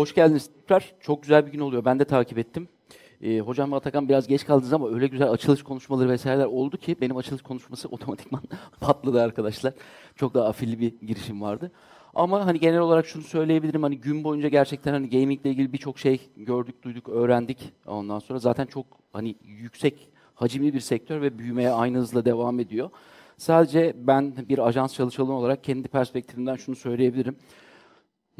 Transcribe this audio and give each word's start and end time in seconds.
Hoş 0.00 0.14
geldiniz 0.14 0.50
tekrar. 0.60 0.92
Çok 1.00 1.22
güzel 1.22 1.46
bir 1.46 1.52
gün 1.52 1.60
oluyor. 1.60 1.84
Ben 1.84 1.98
de 1.98 2.04
takip 2.04 2.38
ettim. 2.38 2.68
Ee, 3.22 3.40
hocam 3.40 3.72
ve 3.72 3.76
Atakan 3.76 4.08
biraz 4.08 4.26
geç 4.26 4.46
kaldınız 4.46 4.72
ama 4.72 4.90
öyle 4.90 5.06
güzel 5.06 5.30
açılış 5.30 5.62
konuşmaları 5.62 6.08
vesaireler 6.08 6.44
oldu 6.44 6.76
ki 6.76 6.96
benim 7.00 7.16
açılış 7.16 7.42
konuşması 7.42 7.88
otomatikman 7.90 8.42
patladı 8.80 9.22
arkadaşlar. 9.22 9.72
Çok 10.16 10.34
daha 10.34 10.48
afilli 10.48 10.80
bir 10.80 10.94
girişim 11.06 11.40
vardı. 11.40 11.70
Ama 12.14 12.46
hani 12.46 12.60
genel 12.60 12.78
olarak 12.78 13.06
şunu 13.06 13.22
söyleyebilirim 13.22 13.82
hani 13.82 13.98
gün 13.98 14.24
boyunca 14.24 14.48
gerçekten 14.48 14.92
hani 14.92 15.10
gaming 15.10 15.40
ile 15.40 15.50
ilgili 15.50 15.72
birçok 15.72 15.98
şey 15.98 16.20
gördük, 16.36 16.82
duyduk, 16.82 17.08
öğrendik. 17.08 17.72
Ondan 17.86 18.18
sonra 18.18 18.38
zaten 18.38 18.66
çok 18.66 18.86
hani 19.12 19.34
yüksek 19.42 20.08
hacimli 20.34 20.74
bir 20.74 20.80
sektör 20.80 21.22
ve 21.22 21.38
büyümeye 21.38 21.70
aynı 21.70 21.98
hızla 21.98 22.24
devam 22.24 22.60
ediyor. 22.60 22.90
Sadece 23.36 23.94
ben 23.96 24.34
bir 24.48 24.68
ajans 24.68 24.94
çalışanı 24.94 25.32
olarak 25.32 25.64
kendi 25.64 25.88
perspektifimden 25.88 26.56
şunu 26.56 26.76
söyleyebilirim. 26.76 27.36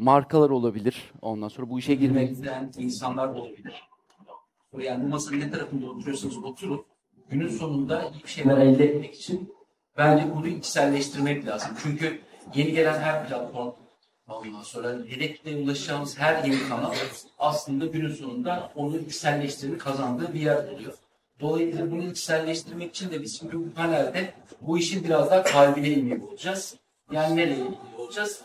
Markalar 0.01 0.49
olabilir. 0.49 1.11
Ondan 1.21 1.47
sonra 1.47 1.69
bu 1.69 1.79
işe 1.79 1.95
girmek 1.95 2.31
isteyen 2.31 2.71
insanlar 2.77 3.27
olabilir. 3.27 3.73
Yani 4.79 5.03
bu 5.03 5.07
masanın 5.07 5.39
ne 5.39 5.51
tarafında 5.51 5.89
oturuyorsanız 5.89 6.37
oturun. 6.37 6.85
Günün 7.29 7.47
sonunda 7.47 8.11
iyi 8.13 8.23
bir 8.23 8.29
şeyler 8.29 8.57
elde 8.57 8.85
etmek 8.85 9.15
için 9.15 9.53
bence 9.97 10.35
bunu 10.35 10.47
içselleştirmek 10.47 11.47
lazım. 11.47 11.71
Çünkü 11.83 12.21
yeni 12.55 12.71
gelen 12.71 12.99
her 12.99 13.27
platform 13.27 13.71
ondan 14.27 14.61
sonra 14.61 14.89
hedefle 15.07 15.55
ulaşacağımız 15.55 16.19
her 16.19 16.43
yeni 16.43 16.69
kanal 16.69 16.93
aslında 17.39 17.85
günün 17.85 18.13
sonunda 18.13 18.71
onu 18.75 18.97
içselleştirip 18.97 19.81
kazandığı 19.81 20.33
bir 20.33 20.41
yer 20.41 20.67
oluyor. 20.67 20.93
Dolayısıyla 21.39 21.91
bunu 21.91 22.03
içselleştirmek 22.03 22.89
için 22.89 23.11
de 23.11 23.21
biz 23.21 23.41
bu 23.53 23.71
panelde 23.75 24.33
bu 24.61 24.77
işin 24.77 25.03
biraz 25.03 25.31
daha 25.31 25.43
kalbine 25.43 25.89
inmiyor 25.89 26.21
olacağız. 26.21 26.75
Yani 27.11 27.35
nereye 27.35 27.63
olacağız? 28.11 28.41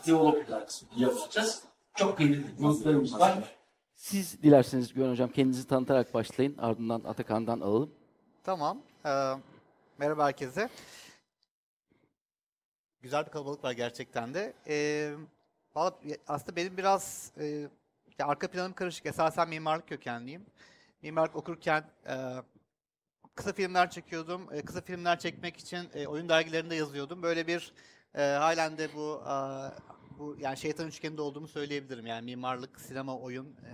Kısmını 0.67 1.01
yapacağız. 1.03 1.63
Çok 1.95 2.17
kıymetli 2.17 2.57
konuklarımız 2.57 3.19
var. 3.19 3.55
Siz 3.95 4.43
dilerseniz 4.43 4.93
Güven 4.93 5.11
Hocam 5.11 5.29
kendinizi 5.29 5.67
tanıtarak 5.67 6.13
başlayın. 6.13 6.57
Ardından 6.57 7.03
Atakan'dan 7.03 7.59
alalım. 7.59 7.91
Tamam. 8.43 8.81
Ee, 9.05 9.33
merhaba 9.97 10.25
herkese. 10.25 10.69
Güzel 13.01 13.25
bir 13.25 13.31
kalabalık 13.31 13.63
var 13.63 13.71
gerçekten 13.71 14.33
de. 14.33 14.53
Ee, 14.67 15.13
aslında 16.27 16.55
benim 16.55 16.77
biraz 16.77 17.31
e, 17.37 17.45
ya 18.19 18.27
arka 18.27 18.47
planım 18.47 18.73
karışık. 18.73 19.05
Esasen 19.05 19.49
mimarlık 19.49 19.87
kökenliyim. 19.87 20.45
Mimarlık 21.01 21.35
okurken 21.35 21.83
e, 22.07 22.15
kısa 23.35 23.53
filmler 23.53 23.89
çekiyordum. 23.89 24.47
E, 24.51 24.61
kısa 24.61 24.81
filmler 24.81 25.19
çekmek 25.19 25.57
için 25.57 25.89
e, 25.93 26.07
oyun 26.07 26.29
dergilerinde 26.29 26.75
yazıyordum. 26.75 27.23
Böyle 27.23 27.47
bir 27.47 27.73
e, 28.17 28.21
halen 28.21 28.77
de 28.77 28.89
bu 28.95 29.21
e, 29.25 29.33
bu 30.19 30.37
yani 30.39 30.57
şeytan 30.57 30.87
üçgeninde 30.87 31.21
olduğumu 31.21 31.47
söyleyebilirim. 31.47 32.05
Yani 32.05 32.25
mimarlık, 32.25 32.81
sinema, 32.81 33.17
oyun 33.17 33.45
e, 33.45 33.73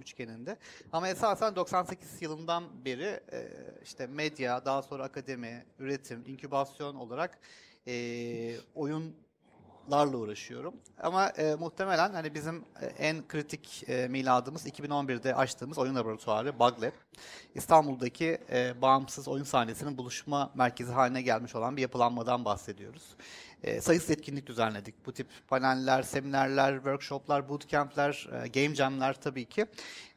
üçgeninde. 0.00 0.56
Ama 0.92 1.08
esasen 1.08 1.56
98 1.56 2.22
yılından 2.22 2.84
beri 2.84 3.20
e, 3.32 3.48
işte 3.82 4.06
medya, 4.06 4.64
daha 4.64 4.82
sonra 4.82 5.04
akademi, 5.04 5.64
üretim, 5.78 6.24
inkübasyon 6.26 6.94
olarak 6.94 7.38
e, 7.86 8.54
oyunlarla 8.74 10.16
uğraşıyorum. 10.16 10.74
Ama 11.02 11.28
e, 11.28 11.54
muhtemelen 11.54 12.12
hani 12.12 12.34
bizim 12.34 12.64
e, 12.80 12.86
en 12.86 13.28
kritik 13.28 13.88
e, 13.88 14.08
miladımız 14.08 14.66
2011'de 14.66 15.34
açtığımız 15.34 15.78
oyun 15.78 15.94
laboratuvarı 15.94 16.58
Bug. 16.58 16.74
İstanbul'daki 17.54 18.38
e, 18.50 18.82
bağımsız 18.82 19.28
oyun 19.28 19.44
sahnesinin 19.44 19.98
buluşma 19.98 20.50
merkezi 20.54 20.92
haline 20.92 21.22
gelmiş 21.22 21.54
olan 21.54 21.76
bir 21.76 21.82
yapılanmadan 21.82 22.44
bahsediyoruz. 22.44 23.16
E, 23.62 23.80
sayısız 23.80 24.10
etkinlik 24.10 24.46
düzenledik. 24.46 25.06
Bu 25.06 25.12
tip 25.12 25.26
paneller, 25.48 26.02
seminerler, 26.02 26.74
workshoplar, 26.74 27.48
bootcampler, 27.48 28.28
e, 28.32 28.48
game 28.48 28.74
jamler 28.74 29.20
tabii 29.20 29.44
ki. 29.44 29.66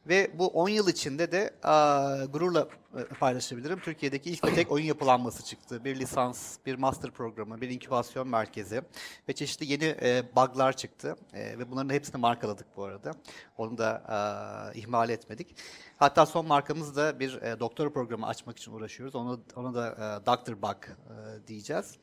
Ve 0.07 0.31
bu 0.39 0.47
10 0.47 0.69
yıl 0.69 0.87
içinde 0.87 1.31
de 1.31 1.53
a, 1.63 2.25
gururla 2.25 2.67
e, 2.97 3.03
paylaşabilirim. 3.03 3.79
Türkiye'deki 3.79 4.31
ilk 4.31 4.45
ve 4.45 4.53
tek 4.53 4.71
oyun 4.71 4.85
yapılanması 4.85 5.45
çıktı. 5.45 5.83
Bir 5.85 5.99
lisans, 5.99 6.57
bir 6.65 6.75
master 6.75 7.11
programı, 7.11 7.61
bir 7.61 7.69
inkübasyon 7.69 8.27
merkezi 8.27 8.81
ve 9.29 9.33
çeşitli 9.33 9.71
yeni 9.71 9.95
e, 10.01 10.23
bug'lar 10.35 10.77
çıktı. 10.77 11.15
E, 11.33 11.59
ve 11.59 11.71
bunların 11.71 11.93
hepsini 11.93 12.21
markaladık 12.21 12.67
bu 12.77 12.83
arada. 12.83 13.11
Onu 13.57 13.77
da 13.77 14.03
a, 14.07 14.73
ihmal 14.73 15.09
etmedik. 15.09 15.55
Hatta 15.97 16.25
son 16.25 16.47
markamız 16.47 16.95
da 16.95 17.19
bir 17.19 17.41
e, 17.41 17.59
doktora 17.59 17.93
programı 17.93 18.27
açmak 18.27 18.57
için 18.57 18.71
uğraşıyoruz. 18.71 19.15
Onu, 19.15 19.41
onu 19.55 19.75
da 19.75 19.87
e, 19.89 20.25
Dr. 20.25 20.61
Bug 20.61 20.85
e, 20.85 21.47
diyeceğiz. 21.47 21.97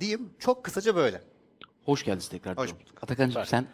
Diyeyim 0.00 0.30
çok 0.38 0.64
kısaca 0.64 0.96
böyle. 0.96 1.22
Hoş 1.84 2.04
geldiniz 2.04 2.28
tekrar. 2.28 2.56
Hoş 2.56 2.68
diyorum. 2.68 2.86
Atakan'cığım 3.02 3.44
sen 3.44 3.66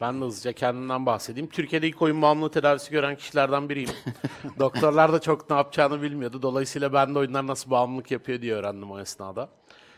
Ben 0.00 0.20
de 0.20 0.24
hızlıca 0.24 0.52
kendimden 0.52 1.06
bahsedeyim. 1.06 1.48
Türkiye'de 1.48 1.88
ilk 1.88 2.02
oyun 2.02 2.22
bağımlılığı 2.22 2.50
tedavisi 2.50 2.90
gören 2.90 3.16
kişilerden 3.16 3.68
biriyim. 3.68 3.90
Doktorlar 4.58 5.12
da 5.12 5.20
çok 5.20 5.50
ne 5.50 5.56
yapacağını 5.56 6.02
bilmiyordu. 6.02 6.42
Dolayısıyla 6.42 6.92
ben 6.92 7.14
de 7.14 7.18
oyunlar 7.18 7.46
nasıl 7.46 7.70
bağımlılık 7.70 8.10
yapıyor 8.10 8.42
diye 8.42 8.54
öğrendim 8.54 8.90
o 8.90 9.00
esnada. 9.00 9.48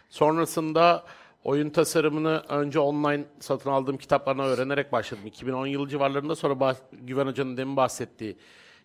Sonrasında 0.08 1.04
oyun 1.44 1.70
tasarımını 1.70 2.42
önce 2.48 2.78
online 2.78 3.25
satın 3.41 3.70
aldığım 3.70 3.98
kitaplarına 3.98 4.42
öğrenerek 4.42 4.92
başladım. 4.92 5.26
2010 5.26 5.66
yılı 5.66 5.88
civarlarında 5.88 6.37
sonra 6.37 6.54
bah- 6.54 6.76
Güven 6.92 7.26
Hoca'nın 7.26 7.56
demin 7.56 7.76
bahsettiği 7.76 8.37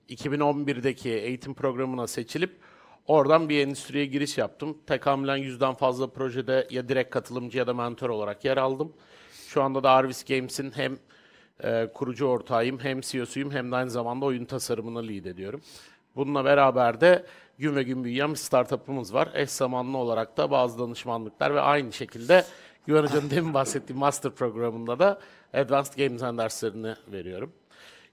2011'deki 0.10 1.10
eğitim 1.10 1.54
programına 1.54 2.08
seçilip 2.08 2.60
oradan 3.08 3.50
bir 3.50 3.60
endüstriye 3.68 4.06
giriş 4.06 4.38
yaptım. 4.38 4.78
Tekamülen 4.88 5.38
yüzden 5.38 5.74
fazla 5.74 6.08
projede 6.08 6.68
ya 6.72 6.90
direkt 6.90 7.10
katılımcı 7.10 7.58
ya 7.58 7.68
da 7.68 7.74
mentor 7.74 8.10
olarak 8.10 8.46
yer 8.46 8.58
aldım. 8.58 8.94
Şu 9.48 9.64
anda 9.64 9.84
da 9.84 9.92
Arvis 9.92 10.24
Games'in 10.24 10.72
hem 10.72 10.98
e, 11.64 11.88
kurucu 11.94 12.26
ortağıyım, 12.26 12.80
hem 12.80 13.02
CEO'suyum 13.02 13.52
hem 13.52 13.72
de 13.72 13.76
aynı 13.76 13.90
zamanda 13.90 14.26
oyun 14.26 14.46
tasarımını 14.46 15.08
lead 15.08 15.26
ediyorum. 15.26 15.62
Bununla 16.16 16.46
beraber 16.46 17.02
de 17.02 17.26
gün 17.58 17.76
ve 17.76 17.84
gün 17.84 18.04
büyüyen 18.04 18.32
bir 18.32 18.36
startup'ımız 18.38 19.14
var. 19.14 19.30
Eş 19.34 19.50
zamanlı 19.50 19.98
olarak 19.98 20.38
da 20.38 20.52
bazı 20.52 20.80
danışmanlıklar 20.80 21.56
ve 21.56 21.62
aynı 21.62 21.94
şekilde 21.94 22.46
Güven 22.88 23.04
Hoca'nın 23.04 23.30
demin 23.30 23.54
bahsettiği 23.54 24.00
master 24.00 24.32
programında 24.32 25.00
da 25.00 25.20
Advanced 25.54 25.94
Game 25.98 26.14
Design 26.14 26.38
derslerini 26.38 26.94
veriyorum. 27.12 27.52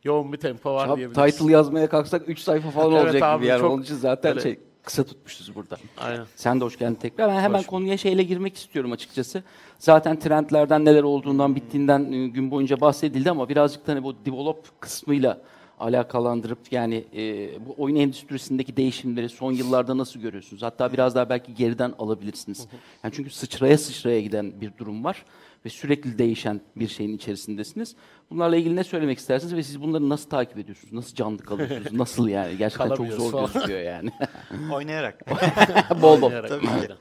Yoğun 0.05 0.33
bir 0.33 0.39
tempo 0.39 0.75
var 0.75 0.89
Abi, 0.89 0.97
diyebiliriz. 0.97 1.37
title 1.37 1.53
yazmaya 1.53 1.89
kalksak 1.89 2.29
3 2.29 2.39
sayfa 2.39 2.71
falan 2.71 2.93
Evet 2.93 3.05
olacak 3.05 3.23
abi, 3.23 3.39
gibi 3.41 3.51
yani. 3.51 3.61
çok 3.61 3.71
Onun 3.71 3.83
için 3.83 3.97
zaten 3.97 4.31
öyle. 4.31 4.41
şey 4.41 4.59
kısa 4.83 5.05
tutmuşuz 5.05 5.55
burada. 5.55 5.77
Aynen. 5.99 6.27
Sen 6.37 6.61
de 6.61 6.65
hoş 6.65 6.79
geldin 6.79 6.95
tekrar. 6.95 7.29
Ben 7.29 7.41
hemen 7.41 7.59
Hoş 7.59 7.67
konuya 7.67 7.97
şeyle 7.97 8.23
girmek 8.23 8.57
istiyorum 8.57 8.93
açıkçası. 8.93 9.43
Zaten 9.79 10.19
trendlerden 10.19 10.85
neler 10.85 11.03
olduğundan 11.03 11.57
bittiğinden 11.57 12.13
e, 12.13 12.29
gün 12.29 12.51
boyunca 12.51 12.81
bahsedildi 12.81 13.31
ama 13.31 13.49
birazcık 13.49 13.87
da 13.87 13.93
hani 13.93 14.03
bu 14.03 14.17
develop 14.25 14.81
kısmıyla 14.81 15.41
alakalandırıp 15.81 16.59
yani 16.71 17.05
e, 17.17 17.49
bu 17.67 17.75
oyun 17.79 17.97
endüstrisindeki 17.97 18.77
değişimleri 18.77 19.29
son 19.29 19.53
yıllarda 19.53 19.99
nasıl 19.99 20.21
görüyorsunuz? 20.21 20.63
Hatta 20.63 20.93
biraz 20.93 21.15
daha 21.15 21.29
belki 21.29 21.55
geriden 21.55 21.95
alabilirsiniz. 21.99 22.67
Yani 23.05 23.15
çünkü 23.15 23.31
sıçraya 23.31 23.79
sıçraya 23.79 24.21
giden 24.21 24.61
bir 24.61 24.73
durum 24.79 25.05
var 25.05 25.25
ve 25.65 25.69
sürekli 25.69 26.19
değişen 26.19 26.61
bir 26.77 26.89
şeyin 26.89 27.17
içerisindesiniz. 27.17 27.97
Bunlarla 28.31 28.57
ilgili 28.57 28.77
ne 28.77 28.85
söylemek 28.85 29.19
istersiniz 29.19 29.55
ve 29.55 29.63
siz 29.63 29.83
bunları 29.83 30.09
nasıl 30.09 30.31
takip 30.31 30.59
ediyorsunuz? 30.59 30.93
Nasıl 30.93 31.15
canlı 31.15 31.39
kalıyorsunuz? 31.39 31.93
Nasıl 31.93 32.29
yani? 32.29 32.57
Gerçekten 32.57 32.95
çok 32.95 33.09
zor 33.09 33.33
falan. 33.33 33.53
gözüküyor 33.53 33.81
yani. 33.81 34.11
Oynayarak. 34.73 35.31
bol 36.03 36.21
bol. 36.21 36.27
Oynayarak, 36.27 36.49
Tabii 36.49 36.67
ki. 36.67 36.95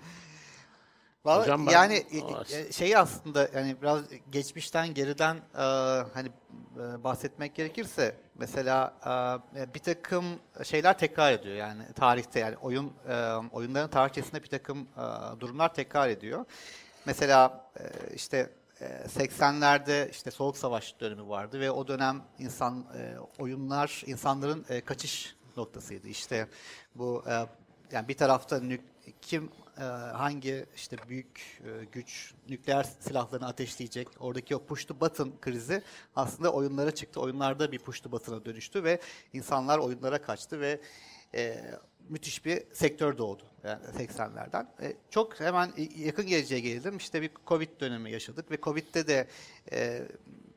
Vallahi 1.25 1.41
Hocam 1.41 1.67
ben- 1.67 1.71
yani 1.71 1.93
e, 1.93 2.57
e, 2.57 2.71
şey 2.71 2.97
aslında 2.97 3.49
yani 3.55 3.75
biraz 3.81 4.01
geçmişten 4.31 4.93
geriden 4.93 5.35
e, 5.35 5.61
hani 6.13 6.27
e, 6.75 7.03
bahsetmek 7.03 7.55
gerekirse 7.55 8.15
mesela 8.35 8.93
e, 9.55 9.73
bir 9.73 9.79
takım 9.79 10.25
şeyler 10.63 10.97
tekrar 10.97 11.31
ediyor 11.31 11.55
yani 11.55 11.83
tarihte 11.95 12.39
yani 12.39 12.57
oyun 12.57 12.93
e, 13.09 13.15
oyunların 13.51 13.89
tarihçesinde 13.89 14.43
bir 14.43 14.47
takım 14.49 14.79
e, 14.81 15.39
durumlar 15.39 15.73
tekrar 15.73 16.09
ediyor. 16.09 16.45
Mesela 17.05 17.69
e, 17.79 18.15
işte 18.15 18.49
80'lerde 18.81 20.09
işte 20.09 20.31
Soğuk 20.31 20.57
Savaş 20.57 20.99
dönemi 20.99 21.29
vardı 21.29 21.59
ve 21.59 21.71
o 21.71 21.87
dönem 21.87 22.23
insan 22.39 22.85
e, 22.97 23.15
oyunlar 23.39 24.03
insanların 24.05 24.65
e, 24.69 24.81
kaçış 24.81 25.35
noktasıydı. 25.57 26.07
İşte 26.07 26.47
bu 26.95 27.23
e, 27.27 27.45
yani 27.91 28.07
bir 28.07 28.17
tarafta 28.17 28.61
kim 29.21 29.51
hangi 30.13 30.65
işte 30.75 30.97
büyük 31.09 31.61
güç 31.91 32.33
nükleer 32.49 32.83
silahlarını 32.99 33.47
ateşleyecek 33.47 34.07
oradaki 34.19 34.55
o 34.55 34.65
push 34.65 34.85
to 34.85 34.99
button 34.99 35.33
krizi 35.41 35.81
aslında 36.15 36.53
oyunlara 36.53 36.91
çıktı. 36.91 37.21
Oyunlarda 37.21 37.71
bir 37.71 37.79
push 37.79 38.01
to 38.01 38.11
button'a 38.11 38.45
dönüştü 38.45 38.83
ve 38.83 38.99
insanlar 39.33 39.79
oyunlara 39.79 40.21
kaçtı 40.21 40.59
ve 40.59 40.81
müthiş 42.11 42.45
bir 42.45 42.63
sektör 42.73 43.17
doğdu 43.17 43.43
yani 43.63 43.83
80'lerden. 43.83 44.67
E, 44.81 44.93
çok 45.09 45.39
hemen 45.39 45.71
yakın 45.97 46.27
geleceğe 46.27 46.59
gelelim. 46.61 46.97
İşte 46.97 47.21
bir 47.21 47.31
Covid 47.47 47.79
dönemi 47.79 48.11
yaşadık 48.11 48.51
ve 48.51 48.57
Covid'de 48.61 49.07
de 49.07 49.27
e, 49.71 50.01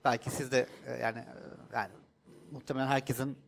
belki 0.04 0.30
siz 0.30 0.52
de 0.52 0.66
e, 0.86 0.92
yani 0.92 1.18
e, 1.18 1.76
yani 1.76 1.90
muhtemelen 2.50 2.86
herkesin 2.86 3.38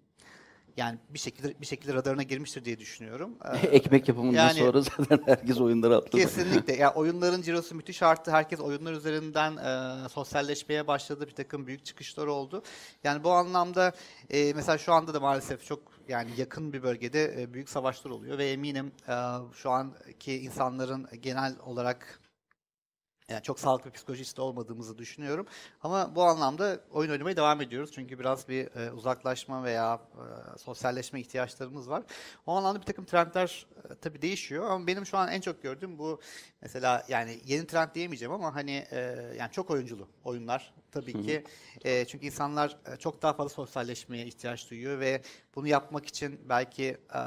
yani 0.77 0.99
bir 1.11 1.19
şekilde 1.19 1.61
bir 1.61 1.67
şekilde 1.67 1.95
radarına 1.95 2.23
girmiştir 2.23 2.65
diye 2.65 2.79
düşünüyorum. 2.79 3.39
Ee, 3.63 3.67
Ekmek 3.67 4.09
yapımından 4.09 4.47
Yani- 4.47 4.59
sonra 4.59 4.81
zaten 4.81 5.21
herkes 5.27 5.61
oyunlara 5.61 5.97
atladı. 5.97 6.17
Kesinlikle. 6.23 6.77
Ya 6.77 6.95
oyunların 6.95 7.43
cirosu 7.43 7.75
müthiş 7.75 8.03
arttı. 8.03 8.31
Herkes 8.31 8.61
oyunlar 8.61 8.93
üzerinden 8.93 9.57
e, 9.57 10.09
sosyalleşmeye 10.09 10.87
başladı. 10.87 11.27
Bir 11.27 11.35
takım 11.35 11.67
büyük 11.67 11.85
çıkışlar 11.85 12.27
oldu. 12.27 12.63
Yani 13.05 13.25
bu 13.25 13.31
anlamda 13.31 13.93
e, 14.31 14.53
mesela 14.53 14.79
şu 14.79 14.93
anda 14.93 15.15
da 15.15 15.21
maalesef 15.21 15.67
çok 15.67 15.83
yani 16.09 16.31
yakın 16.37 16.73
bir 16.73 16.83
bölgede 16.83 17.43
e, 17.43 17.55
büyük 17.55 17.69
savaşlar 17.69 18.11
oluyor 18.11 18.39
ve 18.39 18.51
eminim 18.51 18.93
e, 19.09 19.15
şu 19.55 19.71
anki 19.71 20.39
insanların 20.39 21.07
genel 21.23 21.55
olarak 21.67 22.21
yani 23.31 23.43
çok 23.43 23.61
sağlıklı 23.61 23.91
psikolojisi 23.91 24.37
de 24.37 24.43
olmadığımızı 24.43 24.99
düşünüyorum. 24.99 25.47
Ama 25.83 26.15
bu 26.15 26.25
anlamda 26.25 26.81
oyun 26.91 27.11
oynamaya 27.11 27.37
devam 27.37 27.61
ediyoruz. 27.61 27.91
Çünkü 27.95 28.19
biraz 28.19 28.49
bir 28.49 28.77
e, 28.77 28.93
uzaklaşma 28.93 29.65
veya 29.65 30.01
e, 30.55 30.59
sosyalleşme 30.59 31.21
ihtiyaçlarımız 31.21 31.91
var. 31.91 32.03
O 32.47 32.53
anlamda 32.53 32.81
bir 32.81 32.87
takım 32.87 33.05
trendler 33.05 33.67
e, 33.91 33.95
tabii 33.95 34.23
değişiyor. 34.23 34.71
Ama 34.71 34.87
benim 34.87 35.07
şu 35.07 35.19
an 35.19 35.29
en 35.29 35.41
çok 35.41 35.63
gördüğüm 35.63 35.99
bu 35.99 36.21
mesela 36.63 37.05
yani 37.09 37.41
yeni 37.45 37.67
trend 37.67 37.95
diyemeyeceğim 37.95 38.33
ama 38.33 38.55
hani 38.55 38.87
e, 38.91 38.99
yani 39.39 39.53
çok 39.53 39.71
oyunculu 39.71 40.09
oyunlar 40.25 40.75
tabii 41.01 41.23
ki. 41.23 41.45
E, 41.85 42.05
çünkü 42.05 42.27
insanlar 42.27 42.77
e, 42.93 42.97
çok 42.97 43.23
daha 43.23 43.33
fazla 43.33 43.49
sosyalleşmeye 43.49 44.27
ihtiyaç 44.27 44.71
duyuyor 44.71 45.01
ve 45.01 45.23
bunu 45.55 45.69
yapmak 45.69 46.07
için 46.07 46.41
belki 46.49 46.85
e, 46.85 47.21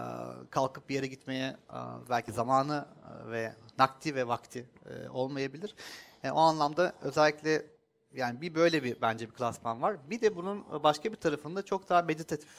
kalkıp 0.50 0.90
bir 0.90 0.96
yere 0.96 1.08
gitmeye 1.08 1.48
e, 1.70 1.80
belki 2.10 2.32
zamanı 2.32 2.86
e, 3.28 3.32
ve 3.32 3.54
nakdi 3.80 4.16
ve 4.16 4.28
vakti 4.28 4.66
e, 4.86 5.10
olmayabilir. 5.10 5.76
E, 6.24 6.32
o 6.32 6.40
anlamda 6.40 6.94
özellikle 7.02 7.66
yani 8.14 8.42
bir 8.42 8.56
böyle 8.56 8.84
bir 8.84 9.02
bence 9.02 9.28
bir 9.28 9.34
klasman 9.34 9.82
var. 9.82 9.98
Bir 10.10 10.22
de 10.22 10.36
bunun 10.36 10.84
başka 10.84 11.12
bir 11.12 11.18
tarafında 11.18 11.66
çok 11.66 11.90
daha 11.90 12.02
meditatif, 12.02 12.50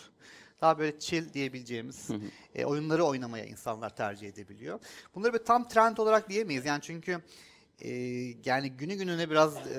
daha 0.61 0.79
böyle 0.79 0.99
chill 0.99 1.33
diyebileceğimiz 1.33 2.09
e, 2.55 2.65
oyunları 2.65 3.05
oynamaya 3.05 3.45
insanlar 3.45 3.97
tercih 3.97 4.29
edebiliyor. 4.29 4.81
Bunları 5.15 5.33
bir 5.33 5.45
tam 5.45 5.69
trend 5.69 5.97
olarak 5.97 6.29
diyemeyiz. 6.29 6.65
Yani 6.65 6.81
çünkü 6.83 7.21
e, 7.81 7.91
yani 8.45 8.71
günü 8.71 8.95
gününe 8.95 9.31
biraz 9.31 9.57
e, 9.57 9.73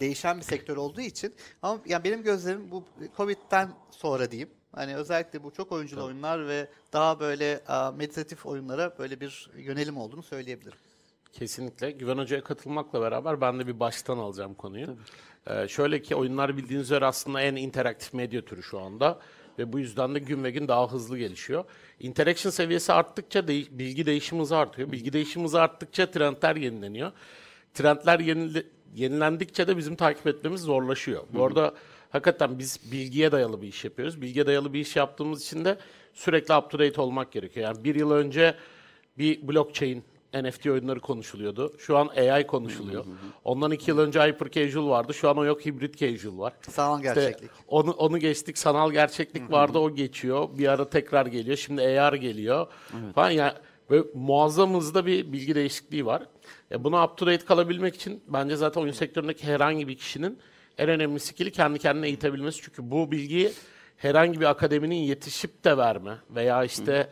değişen 0.00 0.36
bir 0.36 0.42
sektör 0.42 0.76
olduğu 0.76 1.00
için 1.00 1.34
ama 1.62 1.80
yani 1.86 2.04
benim 2.04 2.22
gözlerim 2.22 2.70
bu 2.70 2.84
Covid'den 3.16 3.70
sonra 3.90 4.30
diyeyim. 4.30 4.50
Hani 4.72 4.96
özellikle 4.96 5.42
bu 5.42 5.50
çok 5.50 5.72
oyunculu 5.72 6.04
oyunlar 6.04 6.48
ve 6.48 6.68
daha 6.92 7.20
böyle 7.20 7.52
e, 7.52 7.90
meditatif 7.96 8.46
oyunlara 8.46 8.98
böyle 8.98 9.20
bir 9.20 9.50
yönelim 9.56 9.96
olduğunu 9.96 10.22
söyleyebilirim. 10.22 10.78
Kesinlikle. 11.32 11.90
Güven 11.90 12.18
Hoca'ya 12.18 12.44
katılmakla 12.44 13.00
beraber 13.00 13.40
ben 13.40 13.58
de 13.58 13.66
bir 13.66 13.80
baştan 13.80 14.18
alacağım 14.18 14.54
konuyu. 14.54 14.96
Ee, 15.46 15.68
şöyle 15.68 16.02
ki 16.02 16.14
oyunlar 16.14 16.56
bildiğiniz 16.56 16.86
üzere 16.86 17.06
aslında 17.06 17.40
en 17.40 17.56
interaktif 17.56 18.14
medya 18.14 18.44
türü 18.44 18.62
şu 18.62 18.80
anda. 18.80 19.18
Ve 19.58 19.72
bu 19.72 19.78
yüzden 19.78 20.14
de 20.14 20.18
gün 20.18 20.44
ve 20.44 20.50
gün 20.50 20.68
daha 20.68 20.92
hızlı 20.92 21.18
gelişiyor. 21.18 21.64
Interaction 22.00 22.50
seviyesi 22.50 22.92
arttıkça 22.92 23.48
değiş- 23.48 23.68
bilgi 23.70 24.06
değişim 24.06 24.38
hızı 24.40 24.56
artıyor. 24.56 24.92
Bilgi 24.92 25.12
değişim 25.12 25.44
hızı 25.44 25.60
arttıkça 25.60 26.10
trendler 26.10 26.56
yenileniyor. 26.56 27.12
Trendler 27.74 28.20
yenile- 28.20 28.66
yenilendikçe 28.94 29.66
de 29.68 29.76
bizim 29.76 29.96
takip 29.96 30.26
etmemiz 30.26 30.60
zorlaşıyor. 30.60 31.22
Bu 31.32 31.44
arada 31.44 31.74
hakikaten 32.10 32.58
biz 32.58 32.80
bilgiye 32.92 33.32
dayalı 33.32 33.62
bir 33.62 33.68
iş 33.68 33.84
yapıyoruz. 33.84 34.22
Bilgiye 34.22 34.46
dayalı 34.46 34.72
bir 34.72 34.80
iş 34.80 34.96
yaptığımız 34.96 35.42
için 35.44 35.64
de 35.64 35.78
sürekli 36.14 36.54
up 36.54 36.70
to 36.70 36.78
date 36.78 37.00
olmak 37.00 37.32
gerekiyor. 37.32 37.66
Yani 37.66 37.84
bir 37.84 37.94
yıl 37.94 38.10
önce 38.10 38.54
bir 39.18 39.48
blockchain, 39.48 40.04
NFT 40.34 40.66
oyunları 40.66 41.00
konuşuluyordu. 41.00 41.72
Şu 41.78 41.96
an 41.96 42.08
AI 42.08 42.46
konuşuluyor. 42.46 43.04
Ondan 43.44 43.70
iki 43.70 43.90
yıl 43.90 43.98
önce 43.98 44.20
hyper 44.20 44.50
casual 44.50 44.88
vardı. 44.88 45.14
Şu 45.14 45.28
an 45.28 45.38
o 45.38 45.44
yok 45.44 45.66
hibrit 45.66 45.96
casual 45.98 46.38
var. 46.38 46.52
Sanal 46.70 46.98
İşte 47.04 47.14
gerçeklik. 47.14 47.50
onu 47.68 47.90
onu 47.90 48.18
geçtik. 48.18 48.58
Sanal 48.58 48.92
gerçeklik 48.92 49.50
vardı. 49.52 49.78
O 49.78 49.94
geçiyor. 49.94 50.48
Bir 50.58 50.68
ara 50.68 50.90
tekrar 50.90 51.26
geliyor. 51.26 51.56
Şimdi 51.56 51.82
AR 51.82 52.12
geliyor. 52.12 52.66
Falan 53.14 53.30
yani 53.30 53.52
böyle 53.90 54.04
muazzam 54.14 54.74
hızda 54.74 55.06
bir 55.06 55.32
bilgi 55.32 55.54
değişikliği 55.54 56.06
var. 56.06 56.22
E 56.72 56.84
buna 56.84 57.04
up 57.04 57.18
to 57.18 57.26
date 57.26 57.44
kalabilmek 57.44 57.94
için 57.94 58.22
bence 58.28 58.56
zaten 58.56 58.80
oyun 58.80 58.92
sektöründeki 58.92 59.46
herhangi 59.46 59.88
bir 59.88 59.96
kişinin 59.96 60.38
en 60.78 60.88
önemli 60.88 61.20
skill'i 61.20 61.52
kendi 61.52 61.78
kendine 61.78 62.06
eğitebilmesi. 62.08 62.62
Çünkü 62.62 62.90
bu 62.90 63.10
bilgiyi 63.10 63.52
herhangi 63.96 64.40
bir 64.40 64.46
akademinin 64.50 64.94
yetişip 64.96 65.64
de 65.64 65.76
verme 65.76 66.18
veya 66.30 66.64
işte 66.64 67.10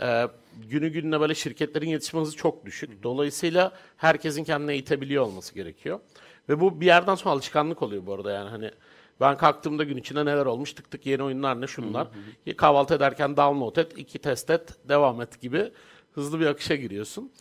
e, 0.00 0.26
günü 0.70 0.88
gününe 0.88 1.20
böyle 1.20 1.34
şirketlerin 1.34 1.88
yetişme 1.88 2.20
hızı 2.20 2.36
çok 2.36 2.66
düşük. 2.66 3.02
Dolayısıyla 3.02 3.72
herkesin 3.96 4.44
kendine 4.44 4.72
eğitebiliyor 4.72 5.24
olması 5.24 5.54
gerekiyor. 5.54 6.00
Ve 6.48 6.60
bu 6.60 6.80
bir 6.80 6.86
yerden 6.86 7.14
sonra 7.14 7.34
alışkanlık 7.34 7.82
oluyor 7.82 8.06
bu 8.06 8.14
arada 8.14 8.32
yani 8.32 8.48
hani 8.48 8.70
ben 9.20 9.36
kalktığımda 9.36 9.84
gün 9.84 9.96
içinde 9.96 10.24
neler 10.24 10.46
olmuş 10.46 10.72
tık 10.72 10.90
tık 10.90 11.06
yeni 11.06 11.22
oyunlar 11.22 11.60
ne 11.60 11.66
şunlar. 11.66 12.08
Kahvaltı 12.56 12.94
ederken 12.94 13.36
download 13.36 13.76
et, 13.76 13.92
iki 13.98 14.18
test 14.18 14.50
et, 14.50 14.88
devam 14.88 15.20
et 15.20 15.40
gibi 15.40 15.72
hızlı 16.12 16.40
bir 16.40 16.46
akışa 16.46 16.74
giriyorsun. 16.74 17.32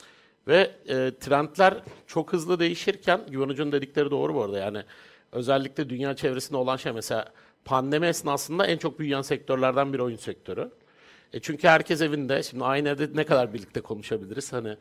Ve 0.47 0.71
e, 0.87 1.11
trendler 1.19 1.73
çok 2.07 2.33
hızlı 2.33 2.59
değişirken 2.59 3.21
Güven 3.29 3.49
Hoca'nın 3.49 3.71
dedikleri 3.71 4.11
doğru 4.11 4.33
bu 4.33 4.43
arada 4.43 4.57
yani 4.57 4.83
özellikle 5.31 5.89
dünya 5.89 6.15
çevresinde 6.15 6.57
olan 6.57 6.77
şey 6.77 6.91
mesela 6.91 7.31
pandemi 7.65 8.07
esnasında 8.07 8.65
en 8.65 8.77
çok 8.77 8.99
büyüyen 8.99 9.21
sektörlerden 9.21 9.93
biri 9.93 10.01
oyun 10.01 10.17
sektörü. 10.17 10.71
E 11.33 11.39
çünkü 11.39 11.67
herkes 11.67 12.01
evinde. 12.01 12.43
Şimdi 12.43 12.63
aynı 12.63 12.89
evde 12.89 13.09
ne 13.13 13.23
kadar 13.23 13.53
birlikte 13.53 13.81
konuşabiliriz? 13.81 14.53
Hani 14.53 14.77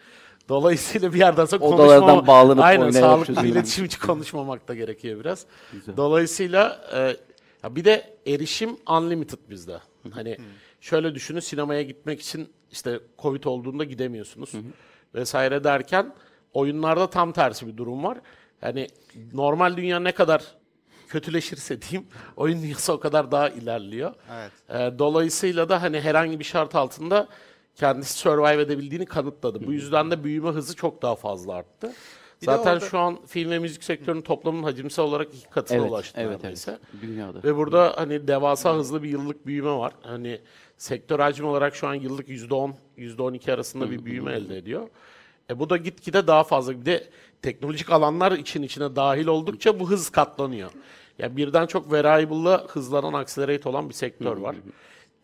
dolayısıyla 0.48 1.12
bir 1.12 1.18
yerden 1.18 1.44
sonra 1.44 1.64
Odalardan 1.64 2.08
konuşmama- 2.08 2.26
bağlanıp 2.26 2.64
Aynen 2.64 2.90
sağlıklı 2.90 3.46
iletişim 3.46 3.84
hiç 3.84 3.98
konuşmamak 3.98 4.68
da 4.68 4.74
gerekiyor 4.74 5.20
biraz. 5.20 5.46
Dolayısıyla 5.96 6.80
e, 6.94 7.16
ya 7.64 7.76
bir 7.76 7.84
de 7.84 8.14
erişim 8.26 8.76
unlimited 8.90 9.38
bizde. 9.50 9.78
Hani 10.10 10.38
şöyle 10.80 11.14
düşünün 11.14 11.40
sinemaya 11.40 11.82
gitmek 11.82 12.20
için 12.20 12.48
işte 12.72 13.00
Covid 13.18 13.44
olduğunda 13.44 13.84
gidemiyorsunuz 13.84 14.52
vesaire 15.14 15.64
derken 15.64 16.12
oyunlarda 16.52 17.10
tam 17.10 17.32
tersi 17.32 17.66
bir 17.66 17.76
durum 17.76 18.04
var. 18.04 18.18
Yani 18.62 18.86
normal 19.32 19.76
dünya 19.76 20.00
ne 20.00 20.12
kadar 20.12 20.42
kötüleşirse 21.10 21.82
diyeyim 21.82 22.08
oyun 22.36 22.62
dünyası 22.62 22.92
o 22.92 23.00
kadar 23.00 23.30
daha 23.32 23.48
ilerliyor. 23.48 24.14
Evet. 24.32 24.52
Ee, 24.68 24.98
dolayısıyla 24.98 25.68
da 25.68 25.82
hani 25.82 26.00
herhangi 26.00 26.38
bir 26.38 26.44
şart 26.44 26.74
altında 26.74 27.28
kendisi 27.76 28.12
survive 28.18 28.62
edebildiğini 28.62 29.06
kanıtladı. 29.06 29.66
Bu 29.66 29.72
yüzden 29.72 30.10
de 30.10 30.24
büyüme 30.24 30.48
hızı 30.50 30.76
çok 30.76 31.02
daha 31.02 31.16
fazla 31.16 31.54
arttı. 31.54 31.92
Bir 32.42 32.46
Zaten 32.46 32.72
orada- 32.74 32.86
şu 32.86 32.98
an 32.98 33.18
film 33.26 33.50
ve 33.50 33.58
müzik 33.58 33.84
sektörünün 33.84 34.22
toplamının 34.22 34.62
hacimsel 34.62 35.04
olarak 35.04 35.34
iki 35.34 35.50
katına 35.50 35.78
Evet, 35.78 35.90
ulaştı 35.90 36.20
evet, 36.20 36.30
neredeyse. 36.42 36.70
evet. 36.70 37.02
Dünyada. 37.02 37.42
Ve 37.44 37.56
burada 37.56 37.92
hani 37.96 38.28
devasa 38.28 38.74
hızlı 38.74 39.02
bir 39.02 39.08
yıllık 39.08 39.46
büyüme 39.46 39.70
var. 39.72 39.92
Hani 40.02 40.40
sektör 40.76 41.18
hacmi 41.20 41.46
olarak 41.46 41.74
şu 41.74 41.88
an 41.88 41.94
yıllık 41.94 42.28
%10, 42.28 42.72
%12 42.96 43.52
arasında 43.52 43.90
bir 43.90 44.04
büyüme 44.04 44.32
elde 44.32 44.56
ediyor. 44.58 44.88
E 45.50 45.58
bu 45.58 45.70
da 45.70 45.76
gitgide 45.76 46.26
daha 46.26 46.44
fazla. 46.44 46.80
Bir 46.80 46.84
de 46.84 47.08
teknolojik 47.42 47.90
alanlar 47.90 48.32
için 48.32 48.62
içine 48.62 48.96
dahil 48.96 49.26
oldukça 49.26 49.80
bu 49.80 49.90
hız 49.90 50.10
katlanıyor. 50.10 50.70
Ya 51.20 51.36
birden 51.36 51.66
çok 51.66 51.92
variable'la 51.92 52.66
hızlanan, 52.68 53.12
accelerate 53.12 53.68
olan 53.68 53.88
bir 53.88 53.94
sektör 53.94 54.36
var. 54.36 54.56